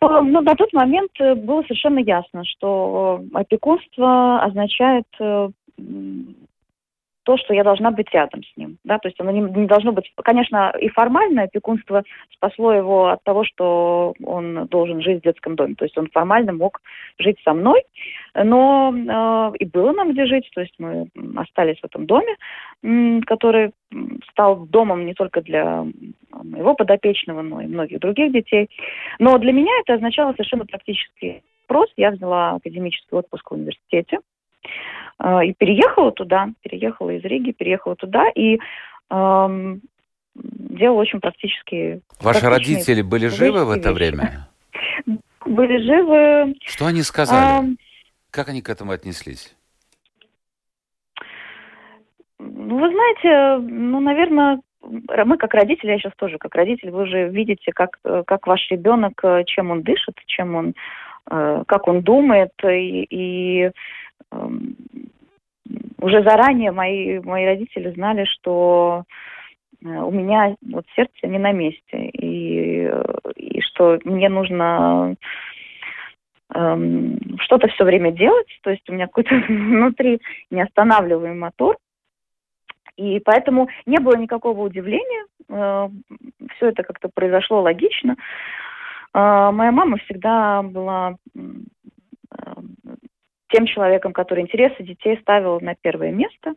Э, 0.03 0.21
ну, 0.21 0.41
на 0.41 0.55
тот 0.55 0.73
момент 0.73 1.13
э, 1.21 1.35
было 1.35 1.63
совершенно 1.63 2.01
ясно, 2.01 2.45
что 2.45 3.23
опекунство 3.35 4.43
означает 4.43 5.07
э, 5.21 5.49
то, 7.25 7.37
что 7.37 7.55
я 7.55 7.65
должна 7.65 7.91
быть 7.91 8.11
рядом 8.13 8.43
с 8.43 8.57
ним. 8.57 8.79
Да? 8.85 8.99
То 8.99 9.09
есть 9.09 9.21
оно 9.21 9.31
не, 9.31 9.41
не 9.41 9.67
должно 9.67 9.93
быть... 9.93 10.13
Конечно, 10.17 10.73
и 10.81 10.89
формальное 10.89 11.45
опекунство 11.45 12.03
спасло 12.35 12.73
его 12.73 13.09
от 13.09 13.23
того, 13.25 13.45
что 13.45 14.15
он 14.25 14.67
должен 14.67 15.03
жить 15.03 15.21
в 15.21 15.25
детском 15.25 15.57
доме. 15.57 15.75
То 15.75 15.85
есть 15.85 15.97
он 15.97 16.09
формально 16.13 16.53
мог 16.53 16.81
жить 17.19 17.39
со 17.45 17.53
мной, 17.55 17.83
но 18.35 18.93
э, 18.93 19.57
и 19.59 19.67
было 19.67 19.93
нам 19.93 20.13
где 20.13 20.27
жить. 20.27 20.49
То 20.55 20.61
есть 20.61 20.75
мы 20.79 21.09
остались 21.37 21.79
в 21.81 21.85
этом 21.85 22.07
доме, 22.07 22.37
который 23.27 23.73
стал 24.31 24.67
домом 24.67 25.07
не 25.07 25.15
только 25.15 25.43
для 25.43 25.85
моего 26.33 26.75
подопечного, 26.75 27.43
но 27.43 27.61
и 27.61 27.67
многих 27.67 28.01
других 28.01 28.33
детей. 28.33 28.69
Но 29.19 29.39
для 29.39 29.53
меня 29.53 29.73
это 29.81 29.95
означало 29.95 30.33
совершенно 30.33 30.67
практический 30.67 31.43
вопрос. 31.69 31.91
Я 31.97 32.11
взяла 32.11 32.53
академический 32.53 33.17
отпуск 33.17 33.51
в 33.51 33.55
университете. 33.55 34.19
А, 35.19 35.45
и 35.45 35.53
переехала 35.53 36.13
туда, 36.13 36.49
переехала 36.63 37.11
из 37.11 37.25
Риги, 37.25 37.53
переехала 37.53 37.97
туда 37.97 38.29
и 38.35 38.59
эм, 39.11 39.81
делала 40.35 41.01
очень 41.01 41.21
практические... 41.21 42.01
Ваши 42.21 42.47
родители 42.47 43.03
были 43.03 43.29
живы 43.29 43.65
в 43.65 43.71
это 43.71 43.91
вещи. 43.91 43.99
время? 43.99 44.49
Были 45.45 45.79
живы. 45.79 46.55
Что 46.65 46.87
они 46.87 47.03
сказали? 47.03 47.45
А, 47.45 47.65
как 48.31 48.49
они 48.49 48.63
к 48.63 48.71
этому 48.71 48.93
отнеслись? 48.93 49.57
Ну, 52.39 52.79
вы 52.79 52.91
знаете, 52.91 53.65
ну, 53.69 54.01
наверное, 54.01 54.61
мы 54.83 55.37
как 55.37 55.55
родители, 55.55 55.91
я 55.91 55.99
сейчас 55.99 56.13
тоже 56.17 56.39
как 56.39 56.55
родитель, 56.55 56.91
вы 56.91 57.03
уже 57.03 57.29
видите, 57.29 57.73
как, 57.73 57.99
как 58.27 58.47
ваш 58.47 58.69
ребенок, 58.71 59.23
чем 59.47 59.71
он 59.71 59.83
дышит, 59.83 60.17
чем 60.27 60.55
он, 60.55 60.75
э, 61.31 61.65
как 61.67 61.89
он 61.89 62.03
думает, 62.03 62.53
и, 62.65 63.07
и 63.11 63.71
уже 66.03 66.23
заранее 66.23 66.73
мои, 66.73 67.21
мои 67.21 67.47
родители 67.47 67.93
знали, 67.93 68.25
что 68.25 69.05
э, 69.83 69.89
у 69.89 70.11
меня 70.11 70.57
вот 70.71 70.85
сердце 70.97 71.27
не 71.27 71.39
на 71.39 71.53
месте, 71.53 72.09
и, 72.13 72.91
и 73.37 73.61
что 73.61 73.99
мне 74.05 74.29
нужно 74.29 75.15
эм, 76.55 77.19
что-то 77.39 77.69
все 77.69 77.85
время 77.85 78.11
делать, 78.11 78.49
то 78.63 78.71
есть 78.71 78.89
у 78.91 78.93
меня 78.93 79.07
какой-то 79.07 79.35
внутри 79.49 80.21
неостанавливаемый 80.51 81.39
мотор, 81.39 81.77
и 82.97 83.21
поэтому 83.21 83.69
не 83.87 83.99
было 83.99 84.17
никакого 84.17 84.61
удивления, 84.63 85.25
э, 85.49 85.89
все 86.57 86.69
это 86.69 86.83
как-то 86.83 87.09
произошло 87.15 87.63
логично. 87.63 88.17
Э, 89.15 89.51
моя 89.53 89.71
мама 89.71 89.99
всегда 89.99 90.63
была 90.63 91.17
тем 93.53 93.67
человеком, 93.67 94.13
который 94.13 94.43
интересы 94.43 94.83
детей 94.83 95.19
ставил 95.21 95.61
на 95.61 95.75
первое 95.75 96.11
место. 96.11 96.55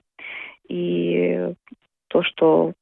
И 0.68 1.52
то, 2.08 2.24
что 2.24 2.74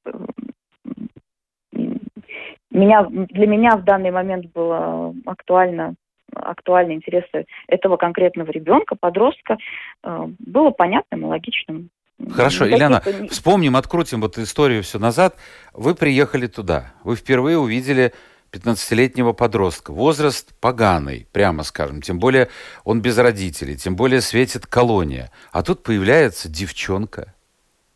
меня, 2.72 3.06
для 3.10 3.48
меня 3.48 3.76
в 3.78 3.84
данный 3.84 4.12
момент 4.12 4.52
было 4.54 5.14
актуально 5.26 5.96
актуальны 6.36 6.94
интересы 6.94 7.46
этого 7.68 7.98
конкретного 7.98 8.50
ребенка, 8.50 8.96
подростка, 9.00 9.58
э, 10.04 10.28
было 10.40 10.72
понятным 10.72 11.22
и 11.22 11.26
логичным. 11.26 11.90
Хорошо, 12.32 12.68
Ильяна, 12.68 13.02
вспомним, 13.30 13.76
открутим 13.76 14.22
вот 14.22 14.40
историю 14.40 14.82
все 14.82 14.98
назад. 14.98 15.36
Вы 15.74 15.94
приехали 15.94 16.48
туда, 16.48 16.94
вы 17.04 17.16
впервые 17.16 17.60
увидели 17.60 18.14
15-летнего 18.54 19.34
подростка. 19.34 19.92
Возраст 19.92 20.54
поганый, 20.60 21.28
прямо 21.32 21.64
скажем. 21.64 22.02
Тем 22.02 22.20
более 22.20 22.50
он 22.84 23.02
без 23.02 23.18
родителей, 23.18 23.76
тем 23.76 23.96
более 23.96 24.22
светит 24.22 24.68
колония. 24.68 25.32
А 25.52 25.64
тут 25.64 25.82
появляется 25.82 26.50
девчонка, 26.50 27.34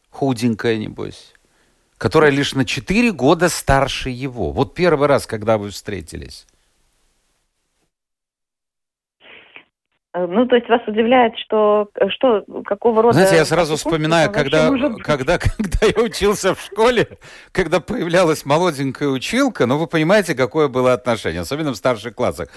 худенькая, 0.09 0.77
небось, 0.77 1.33
которая 1.99 2.31
лишь 2.31 2.55
на 2.55 2.65
4 2.65 3.11
года 3.11 3.49
старше 3.49 4.09
его. 4.09 4.51
Вот 4.51 4.73
первый 4.73 5.07
раз, 5.07 5.27
когда 5.27 5.59
вы 5.59 5.69
встретились. 5.69 6.47
Ну, 10.13 10.47
то 10.47 10.55
есть 10.55 10.67
вас 10.69 10.81
удивляет, 10.87 11.37
что, 11.37 11.89
что 12.09 12.43
какого 12.65 13.01
рода... 13.01 13.13
Знаете, 13.13 13.35
я 13.35 13.45
сразу 13.45 13.75
вспоминаю, 13.75 14.31
когда, 14.31 14.71
когда, 15.03 15.37
когда 15.37 15.85
я 15.85 16.01
учился 16.01 16.55
в 16.55 16.61
школе, 16.61 17.19
когда 17.51 17.79
появлялась 17.79 18.45
молоденькая 18.45 19.09
училка, 19.09 19.65
ну, 19.65 19.77
вы 19.77 19.87
понимаете, 19.87 20.33
какое 20.33 20.69
было 20.69 20.93
отношение, 20.93 21.41
особенно 21.41 21.71
в 21.71 21.75
старших 21.75 22.15
классах. 22.15 22.49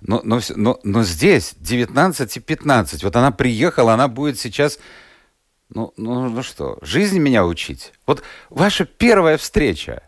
Но, 0.00 0.20
но, 0.24 0.40
но, 0.56 0.78
но 0.82 1.02
здесь 1.04 1.54
19 1.58 2.36
и 2.36 2.40
15, 2.40 3.04
вот 3.04 3.16
она 3.16 3.30
приехала, 3.30 3.94
она 3.94 4.08
будет 4.08 4.38
сейчас... 4.38 4.78
Ну, 5.68 5.92
ну, 5.96 6.28
ну 6.28 6.42
что, 6.42 6.78
жизнь 6.82 7.18
меня 7.18 7.44
учить? 7.44 7.92
Вот 8.06 8.22
ваша 8.50 8.84
первая 8.84 9.36
встреча, 9.36 10.02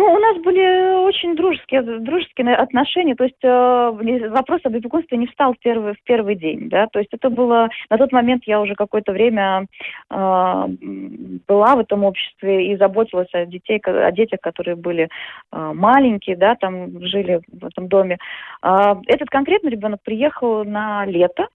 ну, 0.00 0.14
у 0.14 0.18
нас 0.18 0.38
были 0.38 0.94
очень 1.06 1.36
дружеские, 1.36 1.82
дружеские 1.82 2.54
отношения, 2.54 3.14
то 3.14 3.24
есть 3.24 3.36
э, 3.42 4.28
вопрос 4.30 4.62
об 4.64 4.74
опекунстве 4.74 5.18
не 5.18 5.26
встал 5.26 5.52
в 5.52 5.58
первый, 5.58 5.92
в 5.92 6.02
первый 6.04 6.36
день, 6.36 6.70
да, 6.70 6.86
то 6.86 7.00
есть 7.00 7.12
это 7.12 7.28
было, 7.28 7.68
на 7.90 7.98
тот 7.98 8.10
момент 8.10 8.44
я 8.46 8.62
уже 8.62 8.74
какое-то 8.76 9.12
время 9.12 9.66
э, 10.10 10.14
была 11.46 11.76
в 11.76 11.80
этом 11.80 12.04
обществе 12.04 12.72
и 12.72 12.76
заботилась 12.78 13.28
о, 13.34 13.44
детей, 13.44 13.78
о 13.84 14.10
детях, 14.10 14.40
которые 14.40 14.74
были 14.74 15.10
э, 15.52 15.72
маленькие, 15.74 16.36
да, 16.36 16.54
там 16.54 17.04
жили 17.04 17.42
в 17.52 17.66
этом 17.66 17.88
доме. 17.88 18.16
Э, 18.62 18.94
этот 19.06 19.28
конкретный 19.28 19.70
ребенок 19.70 20.00
приехал 20.02 20.64
на 20.64 21.04
лето, 21.04 21.48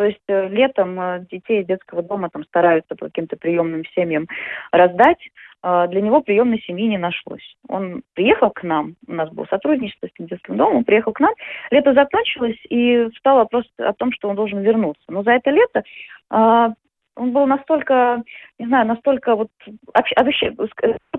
то 0.00 0.04
есть 0.04 0.22
э, 0.28 0.48
летом 0.48 0.98
э, 0.98 1.26
детей 1.30 1.62
детского 1.64 2.02
дома 2.02 2.30
там 2.30 2.44
стараются 2.44 2.94
по 2.94 3.06
каким-то 3.06 3.36
приемным 3.36 3.84
семьям 3.94 4.26
раздать. 4.72 5.18
А, 5.62 5.86
для 5.88 6.00
него 6.00 6.22
приемной 6.22 6.60
семьи 6.60 6.86
не 6.86 6.98
нашлось. 6.98 7.56
Он 7.68 8.02
приехал 8.14 8.50
к 8.50 8.62
нам, 8.62 8.96
у 9.06 9.12
нас 9.12 9.30
было 9.30 9.46
сотрудничество 9.46 10.08
с 10.08 10.12
детским 10.18 10.56
домом, 10.56 10.78
он 10.78 10.84
приехал 10.84 11.12
к 11.12 11.20
нам, 11.20 11.34
лето 11.70 11.92
закончилось, 11.92 12.58
и 12.68 13.08
встал 13.14 13.36
вопрос 13.36 13.64
о 13.78 13.92
том, 13.92 14.12
что 14.12 14.28
он 14.28 14.36
должен 14.36 14.60
вернуться. 14.60 15.04
Но 15.08 15.22
за 15.22 15.32
это 15.32 15.50
лето 15.50 15.82
а, 16.30 16.72
он 17.16 17.32
был 17.32 17.46
настолько, 17.46 18.22
не 18.58 18.66
знаю, 18.66 18.86
настолько 18.86 19.36
вот, 19.36 19.48
а 19.92 20.00
вообще, 20.22 20.54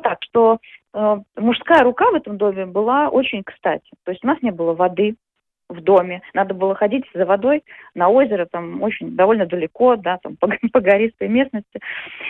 так, 0.02 0.18
что 0.22 0.58
э, 0.94 1.18
мужская 1.36 1.84
рука 1.84 2.10
в 2.10 2.16
этом 2.16 2.38
доме 2.38 2.66
была 2.66 3.10
очень 3.10 3.44
кстати. 3.44 3.88
То 4.04 4.12
есть 4.12 4.24
у 4.24 4.28
нас 4.28 4.42
не 4.42 4.52
было 4.52 4.74
воды, 4.74 5.16
в 5.72 5.82
доме. 5.82 6.22
Надо 6.34 6.54
было 6.54 6.76
ходить 6.76 7.06
за 7.14 7.26
водой 7.26 7.64
на 7.96 8.10
озеро, 8.10 8.46
там 8.46 8.82
очень 8.82 9.16
довольно 9.16 9.46
далеко, 9.46 9.96
да, 9.96 10.18
там 10.22 10.36
по, 10.38 10.48
по 10.74 10.80
гористой 10.80 11.28
местности. 11.30 11.80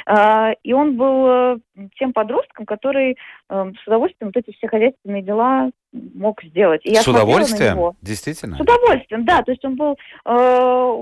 А, 0.06 0.54
и 0.64 0.74
он 0.74 0.98
был 0.98 1.28
э, 1.28 1.58
тем 1.96 2.14
подростком, 2.14 2.66
который 2.66 3.18
э, 3.50 3.72
с 3.84 3.88
удовольствием 3.88 4.32
вот 4.34 4.38
эти 4.38 4.56
все 4.56 4.68
хозяйственные 4.68 5.24
дела 5.24 5.72
мог 5.92 6.42
сделать. 6.44 6.86
И 6.86 6.96
с 6.96 7.08
удовольствием? 7.08 7.76
Него. 7.76 7.96
Действительно? 8.02 8.58
С 8.58 8.62
удовольствием, 8.62 9.26
да. 9.26 9.42
То 9.42 9.52
есть 9.52 9.66
он 9.66 9.76
был 9.76 9.98
э, 10.26 11.02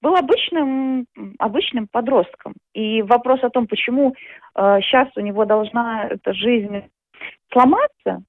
был 0.00 0.14
обычным, 0.14 1.06
обычным 1.38 1.88
подростком. 1.88 2.54
И 2.72 3.02
вопрос 3.02 3.42
о 3.42 3.50
том, 3.50 3.66
почему 3.66 4.14
э, 4.54 4.78
сейчас 4.82 5.08
у 5.16 5.20
него 5.20 5.44
должна 5.44 6.04
эта 6.04 6.32
жизнь 6.32 6.84
сломаться, 7.52 8.22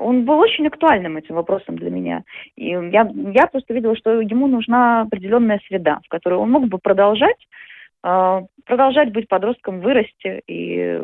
он 0.00 0.24
был 0.24 0.38
очень 0.38 0.66
актуальным 0.66 1.16
этим 1.16 1.34
вопросом 1.34 1.76
для 1.76 1.90
меня. 1.90 2.22
И 2.56 2.68
я, 2.68 3.10
я 3.34 3.46
просто 3.46 3.74
видела, 3.74 3.96
что 3.96 4.20
ему 4.20 4.46
нужна 4.46 5.02
определенная 5.02 5.60
среда, 5.68 6.00
в 6.04 6.08
которой 6.08 6.34
он 6.34 6.50
мог 6.50 6.66
бы 6.68 6.78
продолжать, 6.78 7.36
э, 8.02 8.40
продолжать 8.64 9.12
быть 9.12 9.28
подростком, 9.28 9.80
вырасти 9.80 10.42
и 10.46 11.00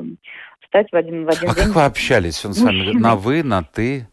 стать 0.67 0.91
в 0.91 0.97
один, 0.97 1.25
в 1.25 1.29
один 1.29 1.51
а 1.51 1.55
день. 1.55 1.65
Как 1.65 1.75
вы 1.75 1.85
общались? 1.85 2.45
Он 2.45 2.53
с 2.53 2.63
вами 2.63 2.93
на 2.99 3.17
«вы», 3.17 3.43
на 3.43 3.63
«ты»? 3.63 4.09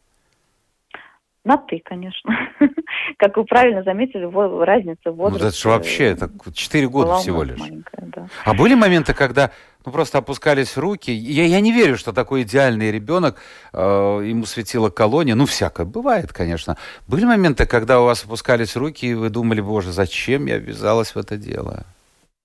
На 1.44 1.58
«ты», 1.58 1.80
конечно. 1.84 2.50
как 3.18 3.38
вы 3.38 3.46
правильно 3.46 3.84
заметили, 3.84 4.26
разница 4.64 5.12
в 5.12 5.16
возрасте... 5.16 5.44
Ну, 5.44 5.50
это 5.50 5.58
же 5.58 5.70
вообще, 5.70 6.04
это 6.06 6.30
4 6.54 6.88
года 6.88 7.18
всего 7.18 7.44
лишь. 7.44 7.60
Да. 7.98 8.28
А 8.46 8.54
были 8.54 8.76
моменты, 8.76 9.14
когда 9.14 9.52
ну, 9.86 9.92
просто 9.92 10.20
опускались 10.20 10.78
руки. 10.78 11.12
Я, 11.12 11.46
я 11.46 11.60
не 11.60 11.72
верю, 11.72 11.98
что 11.98 12.14
такой 12.14 12.44
идеальный 12.44 12.92
ребенок, 12.92 13.38
э, 13.74 13.80
ему 13.80 14.46
светила 14.46 14.90
колония. 14.90 15.36
Ну, 15.36 15.46
всякое 15.46 15.86
бывает, 15.86 16.32
конечно. 16.32 16.78
Были 17.08 17.26
моменты, 17.26 17.66
когда 17.66 18.00
у 18.02 18.06
вас 18.06 18.24
опускались 18.24 18.76
руки, 18.76 19.08
и 19.08 19.14
вы 19.14 19.30
думали, 19.30 19.62
боже, 19.62 19.92
зачем 19.92 20.46
я 20.46 20.58
ввязалась 20.58 21.16
в 21.16 21.18
это 21.18 21.38
дело? 21.38 21.86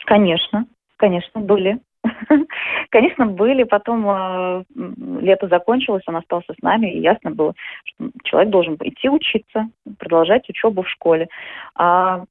Конечно, 0.05 0.66
конечно, 0.97 1.40
были. 1.40 1.79
Конечно, 2.90 3.27
были. 3.27 3.64
Потом 3.64 4.09
э, 4.09 4.64
лето 5.21 5.49
закончилось, 5.49 6.03
он 6.07 6.16
остался 6.16 6.53
с 6.53 6.62
нами, 6.62 6.92
и 6.92 7.01
ясно 7.01 7.31
было, 7.31 7.55
что 7.85 8.11
человек 8.25 8.51
должен 8.51 8.77
идти 8.81 9.09
учиться, 9.09 9.68
продолжать 9.99 10.49
учебу 10.49 10.83
в 10.83 10.88
школе. 10.88 11.29
А 11.75 12.25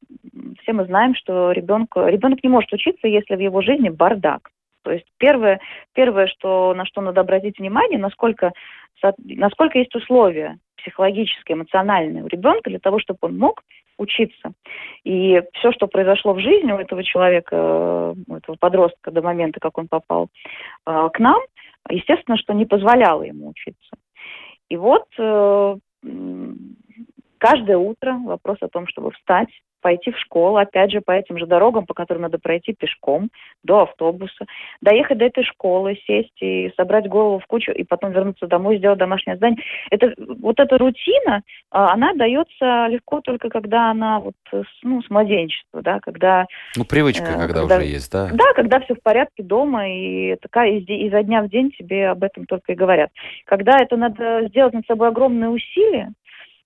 все 0.61 0.73
мы 0.73 0.85
знаем, 0.85 1.15
что 1.15 1.51
ребенок, 1.51 1.95
ребенок 1.95 2.43
не 2.43 2.49
может 2.49 2.71
учиться, 2.73 3.07
если 3.07 3.35
в 3.35 3.39
его 3.39 3.61
жизни 3.61 3.89
бардак. 3.89 4.49
То 4.83 4.91
есть 4.91 5.05
первое, 5.17 5.59
первое 5.93 6.27
что, 6.27 6.73
на 6.73 6.85
что 6.85 7.01
надо 7.01 7.21
обратить 7.21 7.59
внимание, 7.59 7.99
насколько, 7.99 8.53
насколько 9.17 9.77
есть 9.77 9.93
условия 9.95 10.57
психологические, 10.77 11.57
эмоциональные 11.57 12.23
у 12.23 12.27
ребенка 12.27 12.69
для 12.69 12.79
того, 12.79 12.99
чтобы 12.99 13.19
он 13.21 13.37
мог 13.37 13.63
учиться. 13.97 14.53
И 15.07 15.41
все, 15.53 15.71
что 15.71 15.87
произошло 15.87 16.33
в 16.33 16.41
жизни 16.41 16.69
у 16.73 16.77
этого 16.77 17.01
человека, 17.01 18.13
у 18.27 18.35
этого 18.35 18.57
подростка 18.59 19.09
до 19.09 19.21
момента, 19.21 19.61
как 19.61 19.77
он 19.77 19.87
попал 19.87 20.27
э, 20.85 21.09
к 21.13 21.19
нам, 21.19 21.39
естественно, 21.89 22.35
что 22.35 22.51
не 22.51 22.65
позволяло 22.65 23.23
ему 23.23 23.47
учиться. 23.47 23.95
И 24.67 24.75
вот 24.75 25.05
э, 25.17 25.75
каждое 27.37 27.77
утро 27.77 28.19
вопрос 28.25 28.57
о 28.59 28.67
том, 28.67 28.85
чтобы 28.87 29.11
встать, 29.11 29.47
пойти 29.87 30.11
в 30.11 30.19
школу, 30.19 30.57
опять 30.57 30.91
же, 30.91 30.99
по 30.99 31.11
этим 31.11 31.37
же 31.37 31.45
дорогам, 31.45 31.85
по 31.85 31.93
которым 31.93 32.23
надо 32.23 32.39
пройти 32.39 32.73
пешком 32.73 33.29
до 33.63 33.83
автобуса, 33.83 34.45
доехать 34.81 35.17
до 35.17 35.23
этой 35.23 35.45
школы, 35.45 35.97
сесть 36.05 36.41
и 36.41 36.73
собрать 36.75 37.07
голову 37.07 37.39
в 37.39 37.45
кучу, 37.45 37.71
и 37.71 37.85
потом 37.85 38.11
вернуться 38.11 38.47
домой, 38.47 38.79
сделать 38.79 38.99
домашнее 38.99 39.37
задание. 39.37 39.63
Это, 39.89 40.13
вот 40.17 40.59
эта 40.59 40.77
рутина, 40.77 41.41
а, 41.71 41.93
она 41.93 42.13
дается 42.15 42.87
легко 42.87 43.21
только 43.21 43.47
когда 43.47 43.91
она 43.91 44.19
вот, 44.19 44.33
ну, 44.83 45.01
с 45.01 45.09
младенчества, 45.09 45.81
да, 45.81 45.99
когда... 46.01 46.47
Ну, 46.75 46.83
привычка, 46.83 47.23
э, 47.23 47.37
когда, 47.37 47.61
когда 47.61 47.77
уже 47.77 47.85
есть, 47.85 48.11
да? 48.11 48.29
Да, 48.33 48.53
когда 48.55 48.81
все 48.81 48.93
в 48.93 49.01
порядке 49.01 49.41
дома, 49.41 49.89
и 49.89 50.35
такая 50.41 50.71
изо 50.71 51.23
дня 51.23 51.43
в 51.43 51.47
день 51.47 51.71
тебе 51.71 52.09
об 52.09 52.23
этом 52.25 52.45
только 52.45 52.73
и 52.73 52.75
говорят. 52.75 53.09
Когда 53.45 53.77
это 53.77 53.95
надо 53.95 54.47
сделать 54.49 54.73
над 54.73 54.85
собой 54.85 55.07
огромные 55.07 55.49
усилия, 55.49 56.11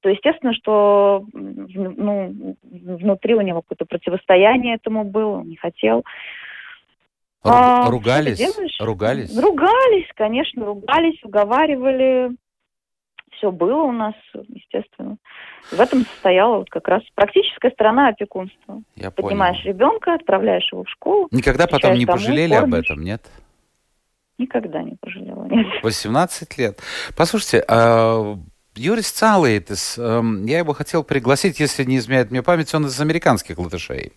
то 0.02 0.10
естественно, 0.10 0.54
что 0.54 1.26
ну, 1.34 2.56
внутри 2.64 3.36
у 3.36 3.42
него 3.42 3.62
какое-то 3.62 3.86
противостояние 3.86 4.76
этому 4.76 5.04
было, 5.04 5.38
он 5.38 5.50
не 5.50 5.56
хотел. 5.56 6.00
Ру- 7.44 7.50
а, 7.52 7.90
ругались? 7.90 8.40
Ругались? 8.80 9.38
Ругались, 9.38 10.08
конечно, 10.16 10.66
ругались, 10.66 11.24
уговаривали. 11.24 12.32
Все 13.34 13.52
было 13.52 13.84
у 13.84 13.92
нас, 13.92 14.14
естественно. 14.50 15.18
В 15.72 15.80
этом 15.80 16.06
состояла 16.06 16.58
вот 16.58 16.70
как 16.70 16.88
раз 16.88 17.02
практическая 17.16 17.72
сторона 17.72 18.10
опекунства. 18.10 18.82
Я 18.96 19.10
Поднимаешь 19.10 19.64
понял. 19.64 19.74
ребенка, 19.76 20.14
отправляешь 20.14 20.72
его 20.72 20.84
в 20.84 20.90
школу. 20.90 21.28
Никогда 21.32 21.66
потом 21.66 21.96
не 21.96 22.06
пожалели 22.06 22.54
кормишь. 22.54 22.74
об 22.74 22.84
этом, 22.84 23.04
нет? 23.04 23.22
Никогда 24.38 24.84
не 24.84 24.96
пожалела, 25.00 25.46
нет. 25.46 25.68
18 25.84 26.58
лет. 26.58 26.80
Послушайте, 27.16 27.64
а 27.68 28.36
Юрис 28.76 29.12
Цалейтес, 29.12 29.98
эм, 29.98 30.46
я 30.46 30.60
его 30.60 30.74
хотел 30.74 31.04
пригласить, 31.04 31.60
если 31.60 31.84
не 31.84 31.98
изменяет 31.98 32.32
мне 32.32 32.42
память, 32.42 32.74
он 32.74 32.88
из 32.88 33.00
американских 33.00 33.58
латышей. 33.58 34.14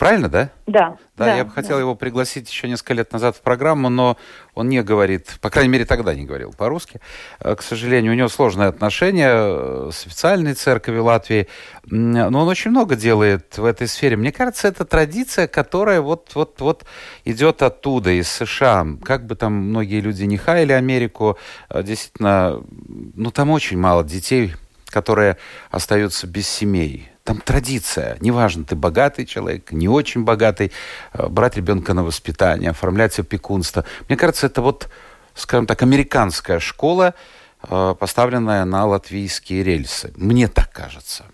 Правильно, 0.00 0.30
да? 0.30 0.50
Да. 0.66 0.96
Да, 1.14 1.26
да 1.26 1.36
я 1.36 1.44
бы 1.44 1.50
хотел 1.50 1.76
да. 1.76 1.80
его 1.80 1.94
пригласить 1.94 2.50
еще 2.50 2.68
несколько 2.68 2.94
лет 2.94 3.12
назад 3.12 3.36
в 3.36 3.42
программу, 3.42 3.90
но 3.90 4.16
он 4.54 4.70
не 4.70 4.82
говорит, 4.82 5.36
по 5.42 5.50
крайней 5.50 5.68
мере, 5.68 5.84
тогда 5.84 6.14
не 6.14 6.24
говорил 6.24 6.54
по-русски. 6.56 7.02
Э, 7.38 7.54
к 7.54 7.60
сожалению, 7.60 8.12
у 8.12 8.14
него 8.14 8.28
сложные 8.28 8.68
отношения 8.68 9.28
э, 9.30 9.90
с 9.92 10.06
официальной 10.06 10.54
церковью 10.54 11.04
Латвии, 11.04 11.48
но 11.84 12.28
он 12.28 12.48
очень 12.48 12.70
много 12.70 12.96
делает 12.96 13.58
в 13.58 13.64
этой 13.66 13.86
сфере. 13.86 14.16
Мне 14.16 14.32
кажется, 14.32 14.68
это 14.68 14.86
традиция, 14.86 15.46
которая 15.46 16.00
вот, 16.00 16.30
вот, 16.34 16.62
вот 16.62 16.86
идет 17.26 17.60
оттуда, 17.60 18.10
из 18.12 18.30
США. 18.30 18.86
Как 19.04 19.26
бы 19.26 19.34
там 19.34 19.52
многие 19.52 20.00
люди 20.00 20.24
не 20.24 20.38
хаяли 20.38 20.72
Америку, 20.72 21.36
э, 21.68 21.82
действительно, 21.82 22.62
ну 22.78 23.30
там 23.30 23.50
очень 23.50 23.76
мало 23.76 24.02
детей, 24.02 24.54
которые 24.86 25.36
остаются 25.70 26.26
без 26.26 26.48
семей 26.48 27.10
там 27.30 27.40
традиция. 27.40 28.16
Неважно, 28.20 28.64
ты 28.64 28.74
богатый 28.74 29.24
человек, 29.24 29.70
не 29.70 29.88
очень 29.88 30.24
богатый, 30.24 30.72
э, 31.14 31.28
брать 31.28 31.56
ребенка 31.56 31.94
на 31.94 32.02
воспитание, 32.02 32.70
оформлять 32.70 33.16
опекунство. 33.20 33.84
Мне 34.08 34.18
кажется, 34.18 34.48
это 34.48 34.60
вот, 34.60 34.88
скажем 35.34 35.66
так, 35.66 35.80
американская 35.82 36.58
школа, 36.58 37.14
э, 37.70 37.94
поставленная 37.96 38.64
на 38.64 38.84
латвийские 38.84 39.62
рельсы. 39.62 40.12
Мне 40.16 40.48
так 40.48 40.72
кажется. 40.72 41.24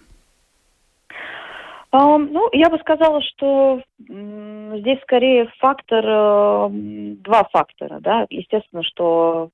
Ну, 1.93 2.51
я 2.53 2.69
бы 2.69 2.79
сказала, 2.79 3.23
что 3.23 3.81
здесь 3.99 5.01
скорее 5.01 5.51
фактор, 5.61 6.05
э, 6.05 6.69
два 6.71 7.49
фактора, 7.51 8.01
да. 8.01 8.27
Естественно, 8.29 8.83
что 8.83 9.49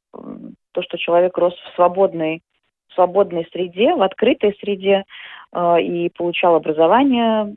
то, 0.72 0.82
что 0.82 0.98
человек 0.98 1.38
рос 1.38 1.54
в 1.54 1.76
свободной, 1.76 2.42
в 2.88 2.94
свободной 2.94 3.46
среде, 3.52 3.94
в 3.94 4.02
открытой 4.02 4.56
среде, 4.58 5.04
и 5.54 6.10
получал 6.16 6.54
образование 6.54 7.54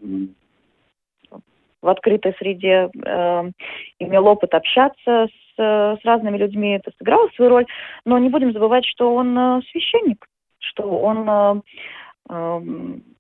в 1.82 1.88
открытой 1.88 2.34
среде, 2.40 2.90
э, 3.06 3.52
имел 4.00 4.28
опыт 4.28 4.54
общаться 4.54 5.28
с, 5.28 5.58
с 5.58 6.00
разными 6.04 6.38
людьми, 6.38 6.76
это 6.76 6.92
сыграло 6.98 7.30
свою 7.36 7.52
роль, 7.52 7.66
но 8.06 8.18
не 8.18 8.30
будем 8.30 8.52
забывать, 8.54 8.86
что 8.86 9.14
он 9.14 9.38
э, 9.38 9.62
священник, 9.72 10.26
что 10.60 10.84
он 10.84 11.62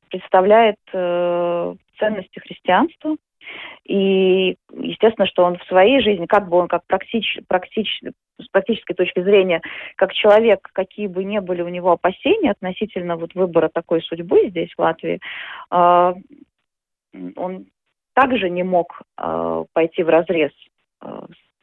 представляет 0.10 0.78
ценности 0.92 2.40
христианства, 2.40 3.18
и 3.86 4.58
естественно, 4.74 5.28
что 5.28 5.44
он 5.44 5.58
в 5.58 5.64
своей 5.66 6.02
жизни, 6.02 6.26
как 6.26 6.50
бы 6.50 6.58
он 6.58 6.68
как 6.68 6.86
практич, 6.88 7.40
практич, 7.48 8.02
с 8.40 8.48
практической 8.50 8.94
точки 8.94 9.22
зрения, 9.22 9.62
как 9.96 10.14
человек, 10.14 10.68
какие 10.74 11.08
бы 11.08 11.24
ни 11.24 11.40
были 11.40 11.62
у 11.62 11.70
него 11.70 11.92
опасения 11.92 12.52
относительно 12.52 13.16
вот 13.16 13.36
выбора 13.36 13.70
такой 13.74 14.02
судьбы 14.02 14.50
здесь, 14.50 14.72
в 14.76 14.82
Латвии, 14.82 15.20
э, 15.72 16.14
он 17.36 17.66
также 18.14 18.50
не 18.50 18.64
мог 18.64 19.02
э, 19.18 19.64
пойти 19.74 20.04
в 20.04 20.10
разрез 20.10 20.52
э, 21.02 21.08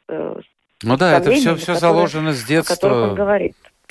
с, 0.09 0.45
ну 0.85 0.97
да, 0.97 1.17
это 1.17 1.31
все, 1.31 1.55
все 1.55 1.75
заложено 1.75 2.33
с 2.33 2.45
детства. 2.45 3.15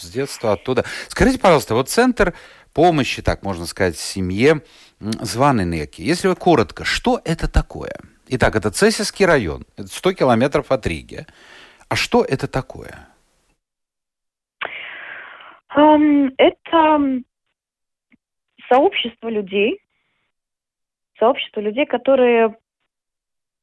С 0.02 0.10
детства 0.10 0.54
оттуда. 0.54 0.84
Скажите, 1.10 1.40
пожалуйста, 1.40 1.76
вот 1.76 1.90
центр 1.90 2.34
помощи, 2.74 3.22
так 3.22 3.44
можно 3.44 3.66
сказать, 3.66 3.98
семье, 3.98 4.62
Званенеки. 5.00 6.02
Если 6.02 6.28
вы 6.28 6.36
коротко, 6.36 6.86
что 6.86 7.22
это 7.24 7.52
такое? 7.52 7.96
Итак, 8.28 8.56
это 8.56 8.72
Цесиский 8.72 9.26
район, 9.26 9.66
100 9.78 10.14
километров 10.14 10.72
от 10.72 10.88
Риги. 10.88 11.26
А 11.90 11.96
что 11.96 12.24
это 12.24 12.48
такое? 12.48 13.08
Um, 15.76 16.34
это 16.38 17.22
сообщество 18.68 19.30
людей, 19.30 19.80
сообщество 21.20 21.60
людей, 21.60 21.86
которые 21.86 22.58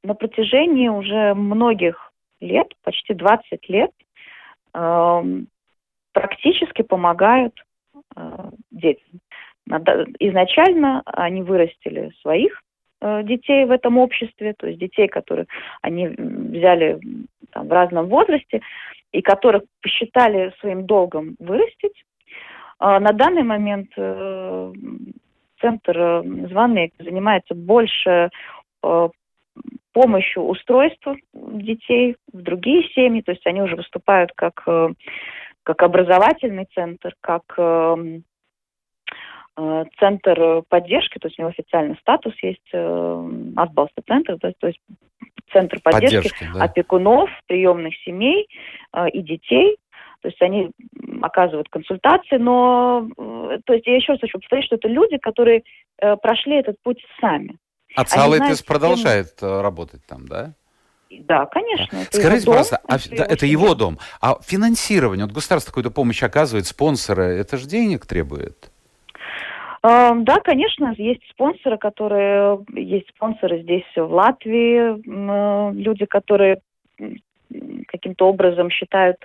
на 0.02 0.14
протяжении 0.14 0.88
уже 0.88 1.34
многих 1.34 2.12
лет, 2.40 2.68
почти 2.82 3.14
20 3.14 3.68
лет, 3.68 3.90
э, 4.74 5.22
практически 6.20 6.82
помогают 6.82 7.54
э, 8.16 8.50
детям. 8.70 9.20
Изначально 10.18 11.02
они 11.04 11.42
вырастили 11.42 12.12
своих 12.22 12.62
Э, 13.00 13.22
детей 13.22 13.64
в 13.64 13.70
этом 13.70 13.98
обществе, 13.98 14.54
то 14.58 14.66
есть 14.66 14.80
детей, 14.80 15.06
которые 15.06 15.46
они 15.82 16.08
взяли 16.08 16.98
там, 17.52 17.68
в 17.68 17.72
разном 17.72 18.06
возрасте 18.06 18.60
и 19.12 19.22
которых 19.22 19.62
посчитали 19.80 20.52
своим 20.60 20.84
долгом 20.84 21.36
вырастить. 21.38 22.04
А 22.80 22.98
на 22.98 23.12
данный 23.12 23.44
момент 23.44 23.90
э, 23.96 24.72
центр 25.60 25.96
э, 25.96 26.22
званый 26.48 26.92
занимается 26.98 27.54
больше 27.54 28.30
э, 28.82 29.08
помощью 29.92 30.42
устройства 30.42 31.16
детей 31.32 32.16
в 32.32 32.42
другие 32.42 32.82
семьи, 32.94 33.22
то 33.22 33.32
есть 33.32 33.46
они 33.46 33.62
уже 33.62 33.76
выступают 33.76 34.32
как, 34.34 34.62
э, 34.66 34.88
как 35.68 35.82
образовательный 35.82 36.66
центр, 36.74 37.14
как 37.20 37.42
э, 37.58 38.20
Э, 39.60 39.84
центр 39.98 40.62
поддержки, 40.68 41.18
то 41.18 41.26
есть 41.26 41.38
у 41.38 41.42
него 41.42 41.50
официальный 41.50 41.96
статус 41.96 42.32
есть, 42.42 42.68
Асбалста 42.72 44.02
э, 44.02 44.02
центр, 44.06 44.36
да, 44.40 44.52
то 44.56 44.68
есть 44.68 44.78
центр 45.52 45.80
поддержки, 45.82 46.14
поддержки 46.14 46.48
да. 46.54 46.64
опекунов, 46.64 47.28
приемных 47.48 47.94
семей 48.04 48.46
э, 48.92 49.08
и 49.10 49.20
детей. 49.20 49.76
То 50.22 50.28
есть 50.28 50.40
они 50.42 50.70
оказывают 51.22 51.68
консультации, 51.68 52.38
но, 52.38 53.08
то 53.64 53.72
есть 53.72 53.86
я 53.86 53.96
еще 53.96 54.12
раз 54.12 54.20
хочу 54.20 54.38
повторить, 54.38 54.64
что 54.64 54.74
это 54.74 54.88
люди, 54.88 55.16
которые 55.16 55.62
прошли 55.96 56.56
этот 56.56 56.74
путь 56.82 57.00
сами. 57.20 57.56
А 57.94 58.04
Цалайтес 58.04 58.62
продолжает 58.62 59.36
кем... 59.38 59.60
работать 59.60 60.04
там, 60.08 60.26
да? 60.26 60.54
Да, 61.10 61.46
конечно. 61.46 61.96
Это 61.96 62.16
Скажите, 62.16 62.44
дом, 62.44 62.54
пожалуйста, 62.54 62.80
а, 62.86 62.96
это, 62.96 63.16
да, 63.16 63.24
это 63.24 63.46
его 63.46 63.74
дом. 63.74 63.98
А 64.20 64.36
финансирование, 64.42 65.24
вот 65.24 65.34
государство 65.34 65.70
какую-то 65.70 65.90
помощь 65.90 66.22
оказывает, 66.22 66.66
спонсоры, 66.66 67.24
это 67.24 67.56
же 67.56 67.66
денег 67.66 68.06
требует? 68.06 68.70
Эм, 69.82 70.24
да, 70.24 70.38
конечно, 70.40 70.94
есть 70.98 71.22
спонсоры, 71.30 71.78
которые 71.78 72.58
есть 72.74 73.08
спонсоры 73.10 73.62
здесь 73.62 73.86
в 73.96 74.12
Латвии, 74.12 74.98
э, 74.98 75.72
люди, 75.74 76.04
которые 76.04 76.60
каким-то 77.86 78.28
образом 78.28 78.70
считают 78.70 79.16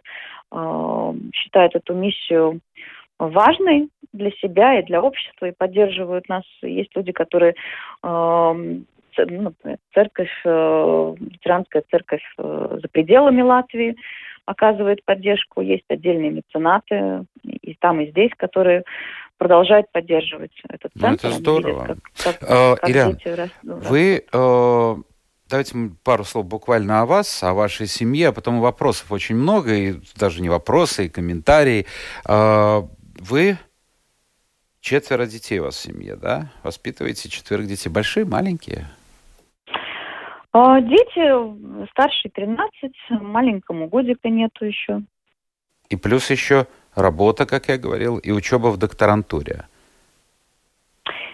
эм, 0.52 1.32
считают 1.34 1.76
эту 1.76 1.94
миссию 1.96 2.62
важной 3.20 3.90
для 4.14 4.32
себя 4.32 4.80
и 4.80 4.86
для 4.86 5.02
общества 5.02 5.48
и 5.48 5.54
поддерживают 5.58 6.30
нас. 6.30 6.44
Есть 6.62 6.96
люди, 6.96 7.12
которые 7.12 7.56
эм, 8.04 8.86
ну, 9.18 9.54
церковь, 9.94 10.32
э, 10.46 11.16
ветеранская 11.20 11.84
церковь 11.90 12.24
э, 12.38 12.78
за 12.82 12.88
пределами 12.90 13.42
Латвии 13.42 13.96
оказывает 14.46 15.04
поддержку. 15.06 15.62
Есть 15.62 15.86
отдельные 15.88 16.32
меценаты 16.32 17.26
и 17.44 17.76
там, 17.76 18.02
и 18.02 18.12
здесь, 18.12 18.32
которые 18.38 18.84
продолжает 19.38 19.92
поддерживать 19.92 20.52
этот 20.70 20.92
центр. 21.00 21.28
Ну, 21.28 21.30
это 21.30 21.38
здорово. 21.40 21.82
Видят, 21.84 22.00
как, 22.24 22.40
как, 22.40 22.50
э, 22.50 22.76
как 22.76 22.90
Ирина, 22.90 23.14
дети 23.14 23.52
вы... 23.64 24.26
Э, 24.32 24.96
давайте 25.50 25.76
пару 26.04 26.24
слов 26.24 26.46
буквально 26.46 27.02
о 27.02 27.06
вас, 27.06 27.44
о 27.44 27.54
вашей 27.54 27.88
семье, 27.88 28.30
а 28.30 28.32
потом 28.32 28.60
вопросов 28.60 29.12
очень 29.12 29.36
много, 29.36 29.74
и 29.74 29.96
даже 30.16 30.42
не 30.42 30.50
вопросы, 30.50 31.06
и 31.06 31.10
комментарии. 31.10 31.86
Э, 32.28 32.84
вы 33.20 33.58
четверо 34.82 35.26
детей 35.26 35.60
у 35.60 35.64
вас 35.64 35.76
в 35.76 35.82
семье, 35.82 36.16
да? 36.16 36.52
Воспитываете 36.64 37.30
четверых 37.30 37.68
детей. 37.68 37.90
Большие, 37.90 38.26
маленькие? 38.26 38.88
А, 40.54 40.80
дети 40.82 41.88
старшие 41.90 42.32
13, 42.32 42.92
маленькому 43.10 43.88
годика 43.88 44.30
нету 44.30 44.66
еще. 44.66 45.02
И 45.90 45.96
плюс 45.96 46.30
еще 46.30 46.68
работа, 46.96 47.48
как 47.48 47.70
я 47.70 47.78
говорил, 47.80 48.20
и 48.20 48.32
учеба 48.32 48.68
в 48.68 48.78
докторантуре. 48.78 49.66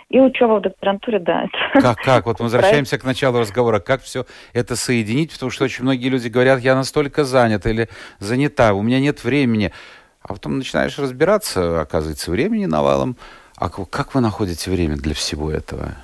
И 0.09 0.19
учеба 0.19 0.59
в 0.59 0.61
докторантуре, 0.61 1.19
да. 1.19 1.45
Как, 1.73 1.97
как? 1.97 2.25
Вот 2.25 2.39
мы 2.39 2.45
возвращаемся 2.45 2.97
к 2.97 3.03
началу 3.03 3.39
разговора. 3.39 3.79
Как 3.79 4.01
все 4.01 4.25
это 4.53 4.75
соединить? 4.75 5.31
Потому 5.33 5.51
что 5.51 5.65
очень 5.65 5.83
многие 5.83 6.09
люди 6.09 6.29
говорят, 6.29 6.61
я 6.61 6.73
настолько 6.73 7.25
занят 7.25 7.67
или 7.67 7.89
занята, 8.17 8.73
у 8.73 8.81
меня 8.81 8.99
нет 8.99 9.23
времени. 9.23 9.71
А 10.23 10.29
потом 10.29 10.57
начинаешь 10.57 10.97
разбираться, 10.97 11.81
оказывается, 11.81 12.31
времени 12.31 12.65
навалом. 12.65 13.17
А 13.55 13.69
как 13.69 14.15
вы 14.15 14.21
находите 14.21 14.71
время 14.71 14.95
для 14.95 15.13
всего 15.13 15.51
этого? 15.51 15.95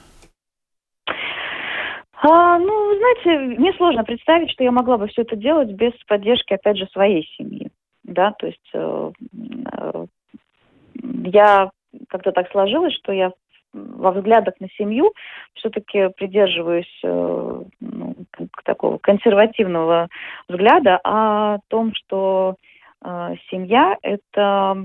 А, 2.21 2.58
ну, 2.60 2.84
знаете, 3.05 3.57
мне 3.57 3.73
сложно 3.73 4.03
представить, 4.03 4.51
что 4.51 4.63
я 4.63 4.71
могла 4.71 4.97
бы 4.97 5.07
все 5.07 5.21
это 5.23 5.35
делать 5.35 5.71
без 5.71 5.93
поддержки, 6.07 6.53
опять 6.53 6.77
же, 6.77 6.87
своей 6.87 7.27
семьи. 7.37 7.69
Да, 8.03 8.31
то 8.33 8.47
есть 8.47 8.69
э, 8.73 9.11
э, 9.71 10.05
я 11.23 11.71
как-то 12.09 12.31
так 12.31 12.51
сложилось, 12.51 12.93
что 12.93 13.11
я 13.11 13.31
во 13.73 14.11
взглядах 14.11 14.53
на 14.59 14.69
семью 14.77 15.11
все-таки 15.55 16.09
придерживаюсь 16.09 16.99
э, 17.03 17.61
ну, 17.79 18.15
такого 18.63 18.97
консервативного 18.99 20.07
взгляда 20.47 20.99
о 21.03 21.57
том, 21.67 21.93
что 21.93 22.55
э, 23.03 23.35
семья 23.49 23.97
это 24.01 24.77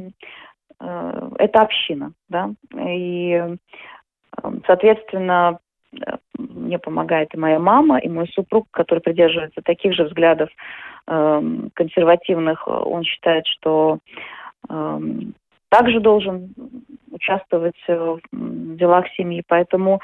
э, 0.80 1.30
это 1.38 1.60
община, 1.60 2.12
да, 2.28 2.50
и 2.74 3.32
э, 3.32 3.56
соответственно 4.66 5.60
мне 6.38 6.78
помогает 6.78 7.34
и 7.34 7.38
моя 7.38 7.58
мама, 7.58 7.98
и 7.98 8.08
мой 8.08 8.28
супруг, 8.28 8.66
который 8.70 9.00
придерживается 9.00 9.60
таких 9.62 9.94
же 9.94 10.04
взглядов 10.04 10.48
э, 11.06 11.42
консервативных. 11.74 12.66
Он 12.66 13.02
считает, 13.04 13.46
что 13.46 13.98
э, 14.68 15.00
также 15.68 16.00
должен 16.00 16.54
участвовать 17.10 17.76
в 17.88 18.20
делах 18.76 19.06
семьи. 19.16 19.42
Поэтому 19.46 20.00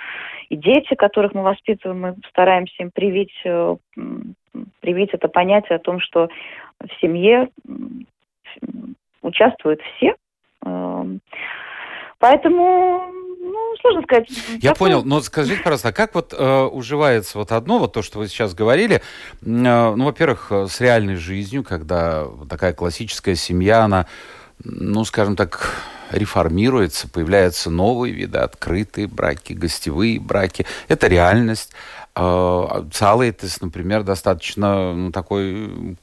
и 0.49 0.57
дети, 0.57 0.95
которых 0.95 1.35
мы 1.35 1.43
воспитываем, 1.43 2.01
мы 2.01 2.17
стараемся 2.29 2.75
им 2.79 2.91
привить, 2.91 3.35
э, 3.45 3.77
привить 4.81 5.11
это 5.13 5.29
понятие 5.29 5.77
о 5.77 5.81
том, 5.81 6.01
что 6.01 6.29
в 6.81 7.01
семье 7.01 7.49
участвуют 9.23 9.81
все. 9.83 10.15
Эм, 10.65 11.21
поэтому 12.19 13.16
сложно 13.81 14.03
сказать. 14.03 14.29
Я 14.61 14.73
такой... 14.73 14.91
понял, 14.91 15.05
но 15.05 15.21
скажите, 15.21 15.63
пожалуйста, 15.63 15.89
а 15.89 15.93
как 15.93 16.15
вот 16.15 16.35
э, 16.37 16.63
уживается 16.65 17.39
вот 17.39 17.53
одно, 17.53 17.79
вот 17.79 17.93
то, 17.93 18.03
что 18.03 18.19
вы 18.19 18.29
сейчас 18.29 18.55
говорили, 18.55 18.97
э, 18.97 19.01
ну, 19.41 20.05
во-первых, 20.05 20.51
с 20.51 20.81
реальной 20.81 21.17
жизнью, 21.17 21.65
когда 21.65 22.27
такая 22.49 22.73
классическая 22.73 23.35
семья, 23.35 23.85
она, 23.85 24.07
ну, 24.63 25.05
скажем 25.05 25.37
так, 25.37 25.75
реформируется, 26.11 27.09
появляются 27.09 27.71
новые 27.71 28.15
виды, 28.15 28.39
открытые 28.39 29.07
браки, 29.07 29.53
гостевые 29.53 30.21
браки. 30.21 30.67
Это 30.89 31.09
реальность. 31.09 31.73
Э, 32.15 32.85
Салейтес, 32.93 33.61
например, 33.61 34.03
достаточно 34.03 34.93
ну, 34.93 35.13
такой 35.13 35.97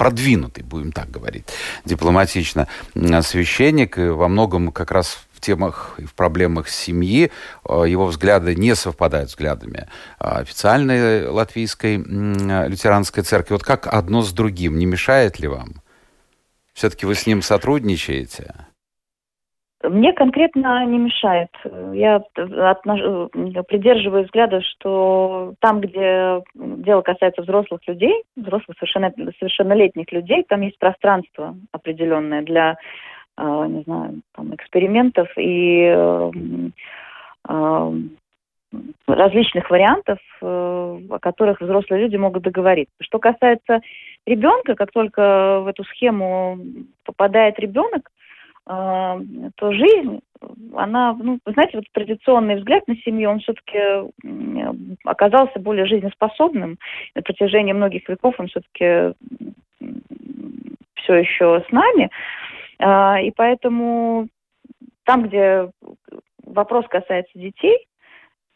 продвинутый, 0.00 0.64
будем 0.64 0.92
так 0.92 1.10
говорить, 1.10 1.44
дипломатично, 1.84 2.68
священник, 2.94 3.98
и 3.98 4.08
во 4.08 4.28
многом 4.28 4.72
как 4.72 4.92
раз 4.92 5.18
в 5.40 5.42
темах 5.42 5.94
и 5.98 6.04
в 6.04 6.14
проблемах 6.14 6.68
семьи 6.68 7.30
э, 7.68 7.84
его 7.88 8.06
взгляды 8.06 8.54
не 8.54 8.74
совпадают 8.74 9.30
с 9.30 9.32
взглядами 9.32 9.88
официальной 10.18 11.26
латвийской 11.26 11.96
лютеранской 11.96 13.22
церкви. 13.22 13.54
Вот 13.54 13.62
как 13.62 13.86
одно 13.86 14.20
с 14.20 14.32
другим, 14.32 14.76
не 14.76 14.86
мешает 14.86 15.40
ли 15.40 15.48
вам? 15.48 15.82
Все-таки 16.74 17.06
вы 17.06 17.14
с 17.14 17.26
ним 17.26 17.42
сотрудничаете? 17.42 18.54
Мне 19.82 20.12
конкретно 20.12 20.84
не 20.84 20.98
мешает. 20.98 21.48
Я 21.94 22.16
отнош... 22.70 23.00
придерживаю 23.66 24.24
взгляда, 24.24 24.60
что 24.60 25.54
там, 25.60 25.80
где 25.80 26.42
дело 26.54 27.00
касается 27.00 27.40
взрослых 27.40 27.80
людей, 27.86 28.22
взрослых 28.36 28.76
совершенно... 28.78 29.10
совершеннолетних 29.38 30.12
людей, 30.12 30.44
там 30.46 30.60
есть 30.60 30.78
пространство 30.78 31.56
определенное 31.72 32.42
для, 32.42 32.72
э, 32.72 32.76
не 33.66 33.82
знаю, 33.82 34.20
там, 34.34 34.54
экспериментов 34.54 35.28
и 35.36 35.84
э, 35.84 36.30
э, 37.48 37.92
различных 39.06 39.70
вариантов, 39.70 40.18
о 40.40 41.18
которых 41.20 41.60
взрослые 41.60 42.02
люди 42.02 42.16
могут 42.16 42.44
договориться. 42.44 42.94
Что 43.00 43.18
касается 43.18 43.80
ребенка, 44.26 44.76
как 44.76 44.92
только 44.92 45.60
в 45.60 45.66
эту 45.66 45.82
схему 45.84 46.58
попадает 47.04 47.58
ребенок, 47.58 48.10
а, 48.66 49.18
то 49.56 49.72
жизнь, 49.72 50.20
она, 50.76 51.14
ну, 51.14 51.40
знаете, 51.44 51.78
вот 51.78 51.86
традиционный 51.92 52.56
взгляд 52.56 52.86
на 52.86 52.94
семью, 52.98 53.30
он 53.30 53.40
все-таки 53.40 54.12
оказался 55.04 55.58
более 55.58 55.86
жизнеспособным. 55.86 56.78
На 57.16 57.22
протяжении 57.22 57.72
многих 57.72 58.08
веков 58.08 58.36
он 58.38 58.46
все-таки 58.46 59.14
все 60.94 61.14
еще 61.14 61.64
с 61.68 61.72
нами. 61.72 62.10
А, 62.80 63.20
и 63.20 63.30
поэтому 63.30 64.28
там, 65.04 65.28
где 65.28 65.70
вопрос 66.44 66.86
касается 66.88 67.38
детей, 67.38 67.86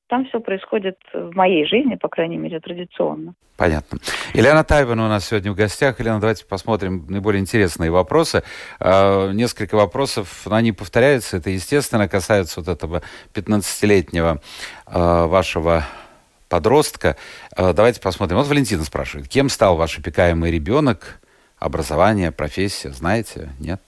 там 0.08 0.26
все 0.26 0.40
происходит 0.40 0.98
в 1.12 1.34
моей 1.34 1.66
жизни, 1.66 1.94
по 1.96 2.08
крайней 2.08 2.36
мере, 2.36 2.60
традиционно. 2.60 3.34
Понятно. 3.56 3.98
Елена 4.34 4.64
Тайвана 4.64 5.06
у 5.06 5.08
нас 5.08 5.26
сегодня 5.26 5.52
в 5.52 5.54
гостях. 5.54 6.00
Елена, 6.00 6.20
давайте 6.20 6.44
посмотрим 6.44 7.06
наиболее 7.08 7.40
интересные 7.40 7.90
вопросы. 7.90 8.42
Э, 8.80 9.30
несколько 9.32 9.76
вопросов, 9.76 10.42
но 10.46 10.56
они 10.56 10.72
повторяются. 10.72 11.36
Это, 11.36 11.50
естественно, 11.50 12.08
касается 12.08 12.60
вот 12.60 12.68
этого 12.68 13.02
15-летнего 13.32 14.40
э, 14.86 15.26
вашего 15.26 15.84
подростка. 16.48 17.16
Давайте 17.56 18.00
посмотрим. 18.00 18.36
Вот 18.36 18.46
Валентина 18.46 18.84
спрашивает, 18.84 19.28
кем 19.28 19.48
стал 19.48 19.76
ваш 19.76 19.98
опекаемый 19.98 20.52
ребенок? 20.52 21.20
Образование, 21.58 22.30
профессия, 22.30 22.90
знаете? 22.90 23.50
Нет? 23.58 23.80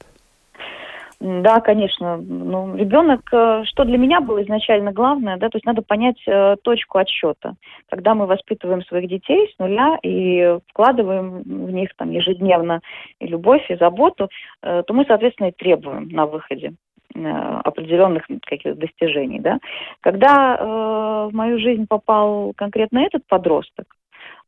Да, 1.21 1.61
конечно. 1.61 2.19
Ну, 2.19 2.77
ребенок, 2.77 3.23
э, 3.33 3.63
что 3.65 3.85
для 3.85 3.97
меня 3.97 4.21
было 4.21 4.43
изначально 4.43 4.93
главное, 4.93 5.39
да, 5.39 5.49
то 5.49 5.57
есть 5.57 5.65
надо 5.65 5.81
понять 5.81 6.21
э, 6.27 6.57
точку 6.63 6.99
отсчета. 6.99 7.55
Когда 7.89 8.15
мы 8.15 8.27
воспитываем 8.27 8.83
своих 8.83 9.09
детей 9.09 9.51
с 9.55 9.59
нуля 9.59 9.99
и 10.03 10.59
вкладываем 10.69 11.43
в 11.43 11.71
них 11.71 11.91
там 11.97 12.11
ежедневно 12.11 12.81
и 13.19 13.27
любовь, 13.27 13.65
и 13.71 13.77
заботу, 13.77 14.29
э, 14.63 14.83
то 14.87 14.93
мы, 14.93 15.07
соответственно, 15.07 15.49
и 15.49 15.53
требуем 15.53 16.09
на 16.09 16.27
выходе 16.27 16.75
э, 17.15 17.21
определенных 17.65 18.27
каких-то 18.43 18.75
достижений, 18.75 19.41
да. 19.41 19.59
Когда 20.01 20.57
э, 20.57 21.29
в 21.31 21.35
мою 21.35 21.59
жизнь 21.59 21.87
попал 21.89 22.53
конкретно 22.57 22.99
этот 22.99 23.27
подросток 23.27 23.87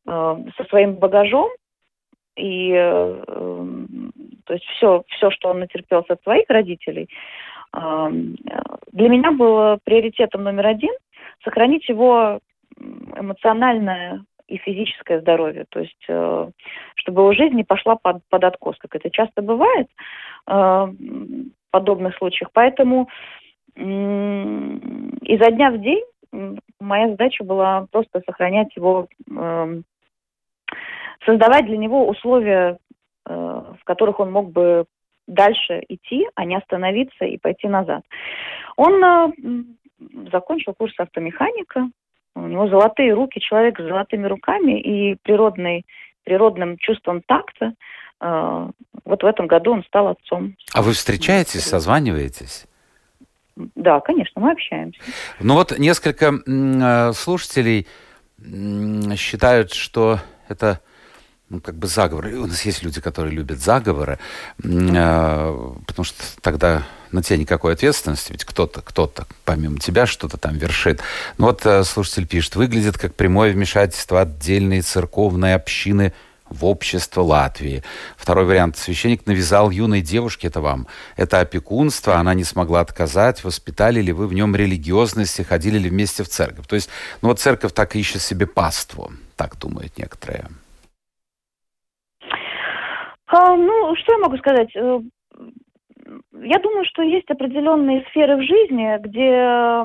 э, 0.07 0.37
со 0.54 0.64
своим 0.64 0.96
багажом, 0.96 1.48
и 2.37 2.72
э, 2.72 3.22
то 4.48 4.54
есть 4.54 4.64
все, 4.64 5.02
все, 5.08 5.30
что 5.30 5.50
он 5.50 5.61
натерпелся 5.61 6.14
от 6.14 6.22
своих 6.22 6.48
родителей, 6.48 7.08
для 7.72 9.08
меня 9.08 9.30
было 9.30 9.78
приоритетом 9.84 10.42
номер 10.42 10.68
один 10.68 10.92
сохранить 11.44 11.87
его 11.87 12.40
эмоциональное 13.14 14.24
и 14.46 14.56
физическое 14.56 15.20
здоровье, 15.20 15.66
то 15.68 15.80
есть 15.80 16.04
э, 16.08 16.50
чтобы 16.94 17.20
его 17.20 17.32
жизнь 17.34 17.54
не 17.54 17.64
пошла 17.64 17.96
под, 17.96 18.22
под 18.30 18.44
откос, 18.44 18.76
как 18.78 18.94
это 18.96 19.11
часто 19.11 19.42
бывает 19.42 19.88
э, 20.46 20.52
в 20.52 21.70
подобных 21.70 22.16
случаях. 22.16 22.48
Поэтому 22.54 23.11
изо 23.76 25.50
дня 25.50 25.70
в 25.70 25.78
день 25.78 26.02
моя 26.80 27.08
задача 27.08 27.44
была 27.44 27.87
просто 27.92 28.22
сохранять 28.24 28.74
его 28.74 29.08
э, 29.30 29.82
создавать 31.26 31.66
для 31.66 31.76
него 31.76 32.08
условия, 32.08 32.78
в 33.28 33.84
которых 33.84 34.20
он 34.20 34.32
мог 34.32 34.50
бы 34.50 34.86
дальше 35.28 35.82
идти, 35.88 36.26
а 36.34 36.44
не 36.44 36.56
остановиться 36.56 37.24
и 37.24 37.38
пойти 37.38 37.68
назад. 37.68 38.02
Он 38.76 39.04
э, 39.04 39.32
закончил 40.32 40.74
курс 40.74 40.94
автомеханика, 40.98 41.88
у 42.34 42.40
него 42.40 42.68
золотые 42.68 43.12
руки, 43.14 43.40
человек 43.40 43.78
с 43.78 43.82
золотыми 43.82 44.26
руками 44.26 44.80
и 44.80 45.16
природный, 45.22 45.84
природным 46.24 46.78
чувством 46.78 47.22
такта. 47.26 47.74
Э, 48.20 48.70
вот 49.04 49.22
в 49.22 49.26
этом 49.26 49.46
году 49.46 49.72
он 49.72 49.84
стал 49.84 50.08
отцом. 50.08 50.56
А 50.72 50.82
вы 50.82 50.92
встречаетесь, 50.92 51.64
созваниваетесь? 51.64 52.66
Да, 53.74 54.00
конечно, 54.00 54.40
мы 54.40 54.52
общаемся. 54.52 55.00
Ну 55.40 55.54
вот 55.54 55.76
несколько 55.78 56.32
слушателей 57.12 57.88
считают, 59.16 59.72
что 59.72 60.18
это 60.48 60.80
ну, 61.50 61.61
как 61.61 61.76
бы 61.76 61.87
заговоры. 61.87 62.38
У 62.38 62.46
нас 62.46 62.62
есть 62.62 62.82
люди, 62.82 63.00
которые 63.00 63.34
любят 63.34 63.61
заговоры, 63.61 64.18
э, 64.62 65.74
потому 65.87 66.04
что 66.04 66.22
тогда 66.42 66.87
на 67.11 67.22
тебя 67.22 67.38
никакой 67.38 67.72
ответственности, 67.72 68.32
ведь 68.32 68.44
кто-то, 68.44 68.82
кто-то 68.82 69.26
помимо 69.44 69.78
тебя 69.78 70.06
что-то 70.06 70.37
там 70.37 70.56
вершит. 70.56 71.00
Ну 71.38 71.46
вот 71.46 71.64
э, 71.64 71.84
слушатель 71.84 72.26
пишет, 72.26 72.56
выглядит 72.56 72.98
как 72.98 73.14
прямое 73.14 73.52
вмешательство 73.52 74.20
отдельной 74.20 74.82
церковной 74.82 75.54
общины 75.54 76.12
в 76.50 76.64
общество 76.66 77.22
Латвии. 77.22 77.82
Второй 78.16 78.44
вариант. 78.44 78.76
Священник 78.76 79.26
навязал 79.26 79.70
юной 79.70 80.00
девушке 80.02 80.48
это 80.48 80.61
вам. 80.61 80.87
Это 81.16 81.40
опекунство, 81.40 82.16
она 82.16 82.34
не 82.34 82.44
смогла 82.44 82.80
отказать. 82.80 83.44
Воспитали 83.44 84.00
ли 84.00 84.12
вы 84.12 84.26
в 84.26 84.34
нем 84.34 84.54
религиозности, 84.54 85.42
ходили 85.42 85.78
ли 85.78 85.88
вместе 85.90 86.24
в 86.24 86.28
церковь? 86.28 86.66
То 86.66 86.76
есть, 86.76 86.88
ну 87.22 87.28
вот 87.28 87.40
церковь 87.40 87.72
так 87.72 87.96
ищет 87.96 88.22
себе 88.22 88.46
паству, 88.46 89.12
так 89.37 89.58
думают 89.58 89.96
некоторые. 89.98 90.48
А, 93.28 93.56
ну, 93.56 93.94
что 93.96 94.12
я 94.12 94.18
могу 94.18 94.36
сказать? 94.38 94.74
Э, 94.74 95.00
я 96.32 96.58
думаю, 96.58 96.84
что 96.86 97.02
есть 97.02 97.30
определенные 97.30 98.04
сферы 98.10 98.36
в 98.36 98.42
жизни, 98.42 98.98
где 99.00 99.84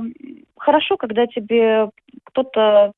хорошо, 0.58 0.98
когда 0.98 1.28
тебе 1.28 1.90
кто-то 2.24 2.94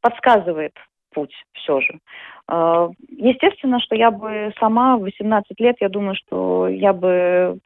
подсказывает 0.00 0.74
путь 1.12 1.32
все 1.52 1.80
же. 1.80 1.98
А, 2.46 2.90
естественно, 3.08 3.80
что 3.80 3.94
я 3.94 4.10
бы 4.10 4.52
сама 4.60 4.96
в 4.96 5.00
18 5.00 5.58
лет, 5.60 5.76
я 5.80 5.88
думаю, 5.88 6.14
что 6.14 6.68
я 6.68 6.92
бы 6.92 7.58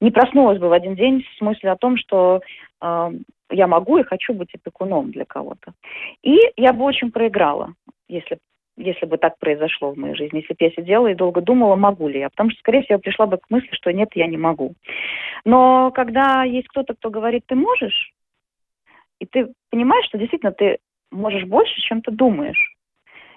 не 0.00 0.10
проснулась 0.10 0.58
бы 0.58 0.68
в 0.68 0.72
один 0.72 0.94
день 0.94 1.24
с 1.36 1.40
мыслью 1.40 1.72
о 1.72 1.76
том, 1.76 1.96
что 1.96 2.40
а, 2.80 3.12
я 3.50 3.66
могу 3.66 3.98
и 3.98 4.04
хочу 4.04 4.34
быть 4.34 4.54
опекуном 4.54 5.10
для 5.12 5.24
кого-то. 5.24 5.72
И 6.22 6.38
я 6.56 6.72
бы 6.72 6.84
очень 6.84 7.12
проиграла, 7.12 7.72
если 8.08 8.38
если 8.76 9.06
бы 9.06 9.16
так 9.18 9.38
произошло 9.38 9.92
в 9.92 9.98
моей 9.98 10.14
жизни, 10.14 10.38
если 10.38 10.52
бы 10.52 10.58
я 10.60 10.70
сидела 10.70 11.06
и 11.06 11.14
долго 11.14 11.40
думала, 11.40 11.76
могу 11.76 12.08
ли 12.08 12.20
я. 12.20 12.30
Потому 12.30 12.50
что, 12.50 12.60
скорее 12.60 12.82
всего, 12.82 12.98
пришла 12.98 13.26
бы 13.26 13.38
к 13.38 13.48
мысли, 13.48 13.70
что 13.72 13.92
нет, 13.92 14.10
я 14.14 14.26
не 14.26 14.36
могу. 14.36 14.74
Но 15.44 15.90
когда 15.92 16.44
есть 16.44 16.68
кто-то, 16.68 16.94
кто 16.94 17.10
говорит, 17.10 17.44
ты 17.46 17.54
можешь, 17.54 18.12
и 19.18 19.26
ты 19.26 19.52
понимаешь, 19.70 20.06
что 20.06 20.18
действительно 20.18 20.52
ты 20.52 20.78
можешь 21.10 21.44
больше, 21.44 21.80
чем 21.80 22.02
ты 22.02 22.10
думаешь. 22.10 22.74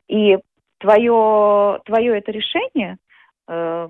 И 0.07 0.37
твое, 0.79 1.79
твое 1.85 2.17
это 2.17 2.31
решение 2.31 2.97
э, 3.47 3.89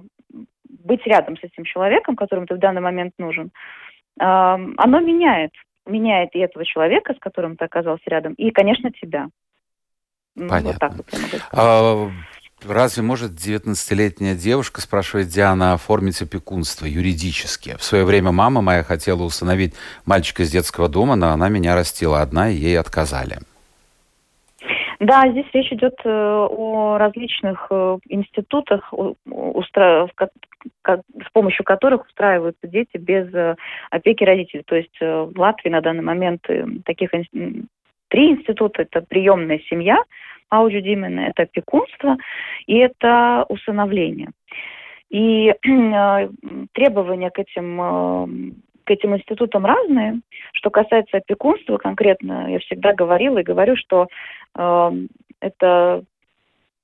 быть 0.70 1.06
рядом 1.06 1.38
с 1.38 1.44
этим 1.44 1.64
человеком, 1.64 2.16
которым 2.16 2.46
ты 2.46 2.56
в 2.56 2.60
данный 2.60 2.82
момент 2.82 3.14
нужен, 3.18 3.48
э, 3.48 4.24
оно 4.24 5.00
меняет. 5.00 5.52
Меняет 5.86 6.36
и 6.36 6.40
этого 6.40 6.66
человека, 6.66 7.16
с 7.16 7.20
которым 7.20 7.56
ты 7.56 7.66
оказался 7.66 8.04
рядом, 8.08 8.34
и, 8.34 8.52
конечно, 8.52 8.92
тебя. 8.92 9.30
Понятно. 10.48 10.72
Вот 10.72 10.80
так 10.80 10.94
вот 10.96 11.06
я 11.12 11.20
могу 11.20 11.30
сказать. 11.30 11.48
А, 11.52 12.12
разве 12.68 13.04
может 13.04 13.32
19-летняя 13.32 14.36
девушка, 14.36 14.82
спрашивает 14.82 15.28
Диана, 15.28 15.74
оформить 15.74 16.22
опекунство 16.22 16.86
юридически? 16.86 17.76
В 17.78 17.84
свое 17.84 18.06
время 18.06 18.32
мама 18.32 18.62
моя 18.62 18.84
хотела 18.84 19.24
усыновить 19.24 19.74
мальчика 20.06 20.44
из 20.44 20.52
детского 20.52 20.90
дома, 20.90 21.16
но 21.16 21.30
она 21.30 21.50
меня 21.50 21.76
растила 21.76 22.22
одна, 22.22 22.50
и 22.50 22.56
ей 22.56 22.80
отказали. 22.80 23.40
Да, 25.00 25.30
здесь 25.30 25.46
речь 25.54 25.72
идет 25.72 25.96
э, 26.04 26.10
о 26.10 26.98
различных 26.98 27.68
э, 27.70 28.00
институтах, 28.10 28.94
с 28.94 31.32
помощью 31.32 31.64
которых 31.64 32.06
устраиваются 32.06 32.68
дети 32.68 32.98
без 32.98 33.34
э, 33.34 33.56
опеки 33.92 34.26
родителей. 34.26 34.64
То 34.64 34.76
есть 34.76 35.00
в 35.00 35.32
Латвии 35.38 35.70
на 35.70 35.80
данный 35.80 36.04
момент 36.04 36.46
таких 36.84 37.12
три 38.10 38.32
института. 38.32 38.82
Это 38.82 39.02
приемная 39.02 39.60
семья, 39.70 40.04
аудиодимена, 40.50 41.28
это 41.28 41.44
опекунство 41.44 42.18
и 42.68 42.78
это 42.78 43.46
усыновление. 43.50 44.30
И 45.10 45.54
требования 46.74 47.32
к 47.32 47.40
этим 47.40 48.56
к 48.90 48.92
этим 48.92 49.16
институтам 49.16 49.68
разные. 49.68 50.22
Что 50.52 50.72
касается 50.72 51.18
опекунства 51.18 51.78
конкретно, 51.78 52.52
я 52.52 52.58
всегда 52.58 52.92
говорила 52.92 53.38
и 53.38 53.44
говорю, 53.44 53.76
что 53.76 54.08
э, 54.58 54.92
это, 55.42 56.04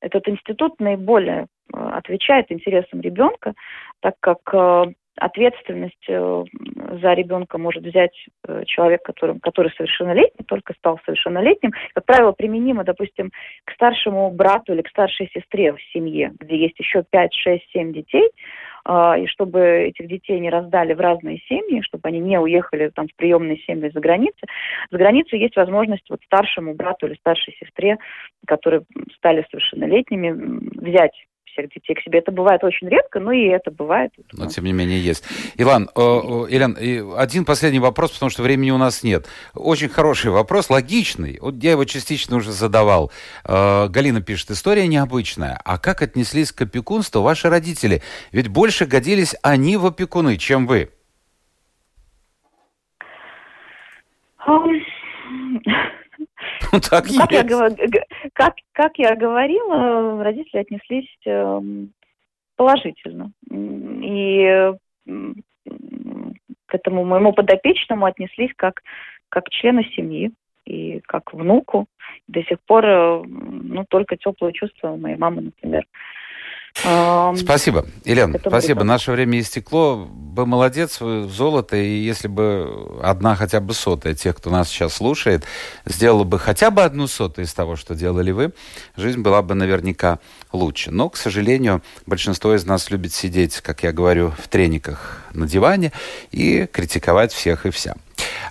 этот 0.02 0.30
институт 0.30 0.80
наиболее 0.80 1.48
э, 1.74 1.78
отвечает 1.78 2.52
интересам 2.52 3.02
ребенка, 3.02 3.56
так 4.02 4.14
как 4.20 4.38
э, 4.54 4.94
ответственность 5.18 6.06
э, 6.08 6.44
за 7.02 7.14
ребенка 7.14 7.58
может 7.58 7.84
взять 7.84 8.16
э, 8.48 8.64
человек, 8.66 9.04
который, 9.04 9.40
который 9.40 9.72
совершеннолетний, 9.76 10.46
только 10.46 10.74
стал 10.74 11.00
совершеннолетним. 11.06 11.72
Как 11.94 12.06
правило, 12.06 12.32
применимо, 12.32 12.84
допустим, 12.84 13.32
к 13.64 13.72
старшему 13.74 14.30
брату 14.32 14.74
или 14.74 14.82
к 14.82 14.90
старшей 14.90 15.30
сестре 15.34 15.74
в 15.74 15.82
семье, 15.94 16.34
где 16.40 16.58
есть 16.58 16.78
еще 16.80 17.04
5, 17.10 17.34
6, 17.34 17.64
7 17.72 17.94
детей, 17.94 18.30
а, 18.88 19.18
и 19.18 19.26
чтобы 19.26 19.60
этих 19.60 20.08
детей 20.08 20.40
не 20.40 20.50
раздали 20.50 20.94
в 20.94 21.00
разные 21.00 21.40
семьи, 21.48 21.82
чтобы 21.82 22.08
они 22.08 22.20
не 22.20 22.40
уехали 22.40 22.90
там 22.90 23.08
в 23.08 23.16
приемные 23.16 23.58
семьи 23.60 23.90
за 23.92 24.00
границей. 24.00 24.48
За 24.92 24.98
границей 24.98 25.40
есть 25.40 25.56
возможность 25.56 26.08
вот 26.10 26.22
старшему 26.26 26.76
брату 26.76 27.08
или 27.08 27.16
старшей 27.16 27.56
сестре, 27.60 27.98
которые 28.46 28.84
стали 29.18 29.46
совершеннолетними, 29.50 30.32
взять 30.80 31.26
всех 31.56 31.70
детей 31.74 31.96
к 31.96 32.02
себе. 32.02 32.20
Это 32.20 32.32
бывает 32.32 32.64
очень 32.64 32.88
редко, 32.90 33.20
но 33.20 33.32
и 33.32 33.46
это 33.46 33.72
бывает. 33.72 34.12
Но 34.34 34.48
тем 34.48 34.66
не 34.66 34.74
менее 34.74 35.00
есть. 35.00 35.24
Иван, 35.58 35.90
э, 35.96 36.00
э, 36.00 36.46
Ильян, 36.50 36.78
один 37.18 37.46
последний 37.46 37.80
вопрос, 37.80 38.12
потому 38.12 38.30
что 38.30 38.44
времени 38.44 38.72
у 38.72 38.78
нас 38.78 39.04
нет. 39.04 39.28
Очень 39.54 39.90
хороший 39.90 40.32
вопрос, 40.32 40.70
логичный. 40.70 41.40
Вот 41.42 41.56
я 41.64 41.72
его 41.72 41.86
частично 41.86 42.38
уже 42.38 42.52
задавал. 42.52 43.12
Э, 43.46 43.88
Галина 43.88 44.22
пишет, 44.22 44.52
история 44.52 44.88
необычная. 44.88 45.60
А 45.64 45.78
как 45.78 46.02
отнеслись 46.02 46.52
к 46.52 46.62
опекунству 46.62 47.22
ваши 47.22 47.50
родители? 47.50 48.02
Ведь 48.32 48.48
больше 48.48 48.86
годились 48.86 49.36
они 49.42 49.78
в 49.78 49.86
опекуны, 49.86 50.38
чем 50.38 50.68
вы. 50.68 50.90
Ну, 56.72 56.80
так 56.80 57.06
как, 57.06 57.32
есть. 57.32 57.32
Я, 57.32 58.04
как, 58.34 58.56
как 58.72 58.98
я 58.98 59.16
говорила, 59.16 60.24
родители 60.24 60.60
отнеслись 60.60 61.10
эм, 61.26 61.92
положительно. 62.56 63.32
И 63.52 64.74
к 66.68 66.76
этому 66.76 67.06
моему 67.06 67.34
подопечному 67.34 68.06
отнеслись 68.06 68.52
как, 68.56 68.82
как 69.30 69.50
члена 69.50 69.84
семьи 69.96 70.32
и 70.66 71.00
как 71.02 71.34
внуку. 71.34 71.88
До 72.28 72.44
сих 72.44 72.60
пор 72.62 72.86
э, 72.86 73.24
ну, 73.24 73.86
только 73.88 74.18
теплые 74.18 74.54
чувства 74.54 74.90
у 74.90 74.98
моей 74.98 75.16
мамы, 75.16 75.42
например. 75.44 75.86
Спасибо. 77.38 77.86
Елена, 78.04 78.40
спасибо. 78.40 78.84
Наше 78.84 79.12
время 79.12 79.40
истекло. 79.40 80.08
Вы 80.36 80.46
молодец, 80.46 81.00
вы 81.00 81.28
золото. 81.28 81.78
И 81.78 82.04
если 82.04 82.28
бы 82.28 83.00
одна 83.02 83.36
хотя 83.36 83.60
бы 83.60 83.74
сотая 83.74 84.14
тех, 84.14 84.36
кто 84.36 84.50
нас 84.50 84.70
сейчас 84.70 84.96
слушает, 84.96 85.46
сделала 85.86 86.24
бы 86.24 86.38
хотя 86.38 86.72
бы 86.72 86.84
одну 86.84 87.08
сотую 87.08 87.46
из 87.46 87.54
того, 87.54 87.76
что 87.76 87.96
делали 87.96 88.32
вы, 88.32 88.54
жизнь 88.98 89.22
была 89.22 89.42
бы 89.42 89.56
наверняка 89.56 90.20
лучше. 90.52 90.92
Но, 90.92 91.10
к 91.10 91.18
сожалению, 91.18 91.82
большинство 92.06 92.54
из 92.54 92.66
нас 92.66 92.92
любит 92.92 93.14
сидеть, 93.14 93.62
как 93.62 93.84
я 93.84 93.92
говорю, 93.92 94.34
в 94.38 94.48
трениках 94.48 95.24
на 95.34 95.48
диване 95.48 95.92
и 96.32 96.68
критиковать 96.72 97.34
всех 97.34 97.66
и 97.66 97.70
вся. 97.72 97.96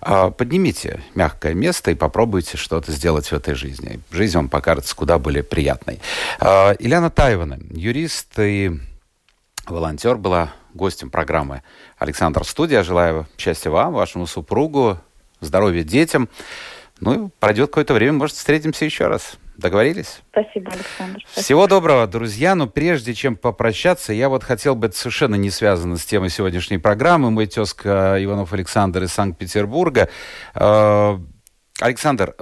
А, 0.01 0.31
поднимите 0.31 1.01
мягкое 1.15 1.55
место 1.55 1.91
и 1.91 1.95
попробуйте 1.95 2.57
что-то 2.57 2.93
сделать 2.93 3.27
в 3.27 3.33
этой 3.33 3.55
жизни. 3.55 4.01
Жизнь 4.11 4.37
вам 4.37 4.49
покажется 4.49 4.95
куда 4.95 5.19
более 5.19 5.43
приятной. 5.43 6.01
А, 6.41 6.73
Ильяна 6.79 7.11
Таевана, 7.11 7.59
юрист 7.71 8.39
и 8.39 8.73
волонтер, 9.67 10.17
была 10.17 10.53
гостем 10.75 11.11
программы 11.11 11.63
«Александр 11.99 12.45
Студия». 12.45 12.83
Желаю 12.83 13.27
счастья 13.39 13.71
вам, 13.71 13.95
вашему 13.95 14.27
супругу, 14.27 14.99
здоровья 15.41 15.83
детям. 15.83 16.29
Ну, 17.01 17.31
пройдет 17.41 17.71
какое-то 17.71 17.95
время, 17.95 18.15
может, 18.15 18.37
встретимся 18.37 18.85
еще 18.85 19.07
раз. 19.07 19.37
Договорились? 19.57 20.23
Спасибо, 20.31 20.73
Александр. 20.73 21.21
Спасибо. 21.25 21.43
Всего 21.45 21.67
доброго, 21.67 22.07
друзья. 22.07 22.55
Но 22.55 22.67
прежде 22.67 23.15
чем 23.15 23.37
попрощаться, 23.37 24.13
я 24.13 24.29
вот 24.29 24.43
хотел 24.43 24.75
бы, 24.75 24.89
это 24.89 24.97
совершенно 24.97 25.37
не 25.37 25.51
связано 25.51 25.97
с 25.97 26.05
темой 26.05 26.31
сегодняшней 26.31 26.79
программы, 26.79 27.31
мой 27.31 27.47
тезка 27.47 28.17
Иванов 28.19 28.53
Александр 28.53 29.05
из 29.05 29.13
Санкт-Петербурга. 29.13 30.09
Э, 30.55 31.19
Александр, 31.81 32.35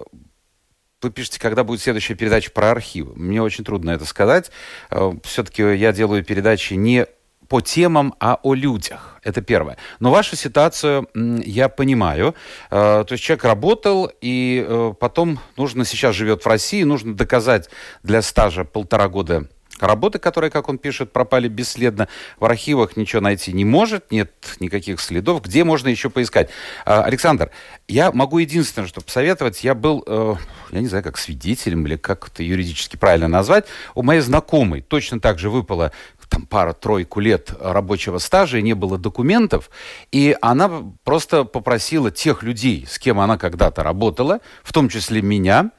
вы 1.02 1.10
пишете, 1.10 1.40
когда 1.40 1.64
будет 1.64 1.82
следующая 1.82 2.14
передача 2.14 2.50
про 2.50 2.70
архивы. 2.70 3.12
Мне 3.16 3.42
очень 3.42 3.64
трудно 3.64 3.90
это 3.90 4.06
сказать. 4.06 4.50
Э, 4.90 5.12
Все-таки 5.24 5.62
я 5.62 5.92
делаю 5.92 6.24
передачи 6.24 6.74
не 6.74 7.06
по 7.52 7.60
темам, 7.60 8.14
а 8.18 8.38
о 8.42 8.54
людях. 8.54 9.20
Это 9.22 9.42
первое. 9.42 9.76
Но 10.00 10.10
вашу 10.10 10.36
ситуацию 10.36 11.06
я 11.44 11.68
понимаю. 11.68 12.34
Э, 12.70 13.04
то 13.06 13.12
есть 13.12 13.22
человек 13.22 13.44
работал, 13.44 14.10
и 14.22 14.64
э, 14.66 14.94
потом 14.98 15.38
нужно, 15.58 15.84
сейчас 15.84 16.16
живет 16.16 16.42
в 16.42 16.48
России, 16.48 16.82
нужно 16.82 17.14
доказать 17.14 17.68
для 18.02 18.22
стажа 18.22 18.64
полтора 18.64 19.08
года 19.08 19.48
работы, 19.80 20.18
которые, 20.18 20.50
как 20.50 20.70
он 20.70 20.78
пишет, 20.78 21.12
пропали 21.12 21.48
бесследно. 21.48 22.08
В 22.38 22.44
архивах 22.44 22.96
ничего 22.96 23.20
найти 23.20 23.52
не 23.52 23.64
может, 23.64 24.10
нет 24.10 24.32
никаких 24.60 25.00
следов. 25.00 25.42
Где 25.42 25.64
можно 25.64 25.88
еще 25.88 26.08
поискать? 26.08 26.48
А, 26.86 27.02
Александр, 27.02 27.50
я 27.88 28.12
могу 28.12 28.38
единственное, 28.38 28.88
что 28.88 29.00
посоветовать. 29.00 29.64
Я 29.64 29.74
был, 29.74 30.02
э, 30.06 30.34
я 30.70 30.80
не 30.80 30.86
знаю, 30.86 31.04
как 31.04 31.18
свидетелем 31.18 31.86
или 31.86 31.96
как 31.96 32.28
это 32.28 32.42
юридически 32.42 32.96
правильно 32.96 33.28
назвать, 33.28 33.66
у 33.94 34.02
моей 34.02 34.20
знакомой 34.20 34.80
точно 34.80 35.20
так 35.20 35.38
же 35.38 35.50
выпало 35.50 35.92
там 36.32 36.46
пара-тройку 36.46 37.20
лет 37.20 37.50
рабочего 37.60 38.16
стажа, 38.18 38.58
и 38.58 38.62
не 38.62 38.72
было 38.72 38.96
документов, 38.96 39.70
и 40.12 40.34
она 40.40 40.70
просто 41.04 41.44
попросила 41.44 42.10
тех 42.10 42.42
людей, 42.42 42.86
с 42.88 42.98
кем 42.98 43.20
она 43.20 43.36
когда-то 43.36 43.82
работала, 43.82 44.40
в 44.62 44.72
том 44.72 44.88
числе 44.88 45.20
меня, 45.20 45.72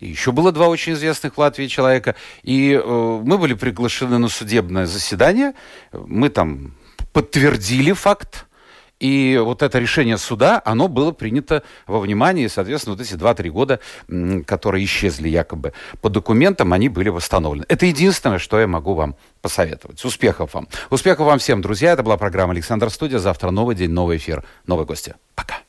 еще 0.00 0.30
было 0.30 0.52
два 0.52 0.68
очень 0.68 0.92
известных 0.92 1.34
в 1.34 1.38
Латвии 1.38 1.66
человека, 1.66 2.14
и 2.44 2.72
э, 2.72 3.20
мы 3.24 3.38
были 3.38 3.54
приглашены 3.54 4.18
на 4.18 4.28
судебное 4.28 4.86
заседание, 4.86 5.54
мы 5.92 6.28
там 6.28 6.74
подтвердили 7.12 7.92
факт, 7.92 8.46
и 9.00 9.40
вот 9.42 9.62
это 9.62 9.78
решение 9.78 10.18
суда, 10.18 10.60
оно 10.64 10.88
было 10.88 11.12
принято 11.12 11.62
во 11.86 12.00
внимание, 12.00 12.46
и, 12.46 12.48
соответственно, 12.48 12.96
вот 12.96 13.02
эти 13.04 13.14
2-3 13.14 13.48
года, 13.50 13.80
которые 14.46 14.84
исчезли 14.84 15.28
якобы 15.28 15.72
по 16.00 16.08
документам, 16.10 16.72
они 16.72 16.88
были 16.88 17.08
восстановлены. 17.08 17.64
Это 17.68 17.86
единственное, 17.86 18.38
что 18.38 18.58
я 18.58 18.66
могу 18.66 18.94
вам 18.94 19.16
посоветовать. 19.40 20.04
Успехов 20.04 20.54
вам. 20.54 20.68
Успехов 20.90 21.26
вам 21.26 21.38
всем, 21.38 21.62
друзья. 21.62 21.92
Это 21.92 22.02
была 22.02 22.16
программа 22.16 22.52
«Александр 22.52 22.90
Студия». 22.90 23.18
Завтра 23.18 23.50
новый 23.50 23.76
день, 23.76 23.90
новый 23.90 24.16
эфир, 24.16 24.44
новые 24.66 24.86
гости. 24.86 25.14
Пока. 25.34 25.67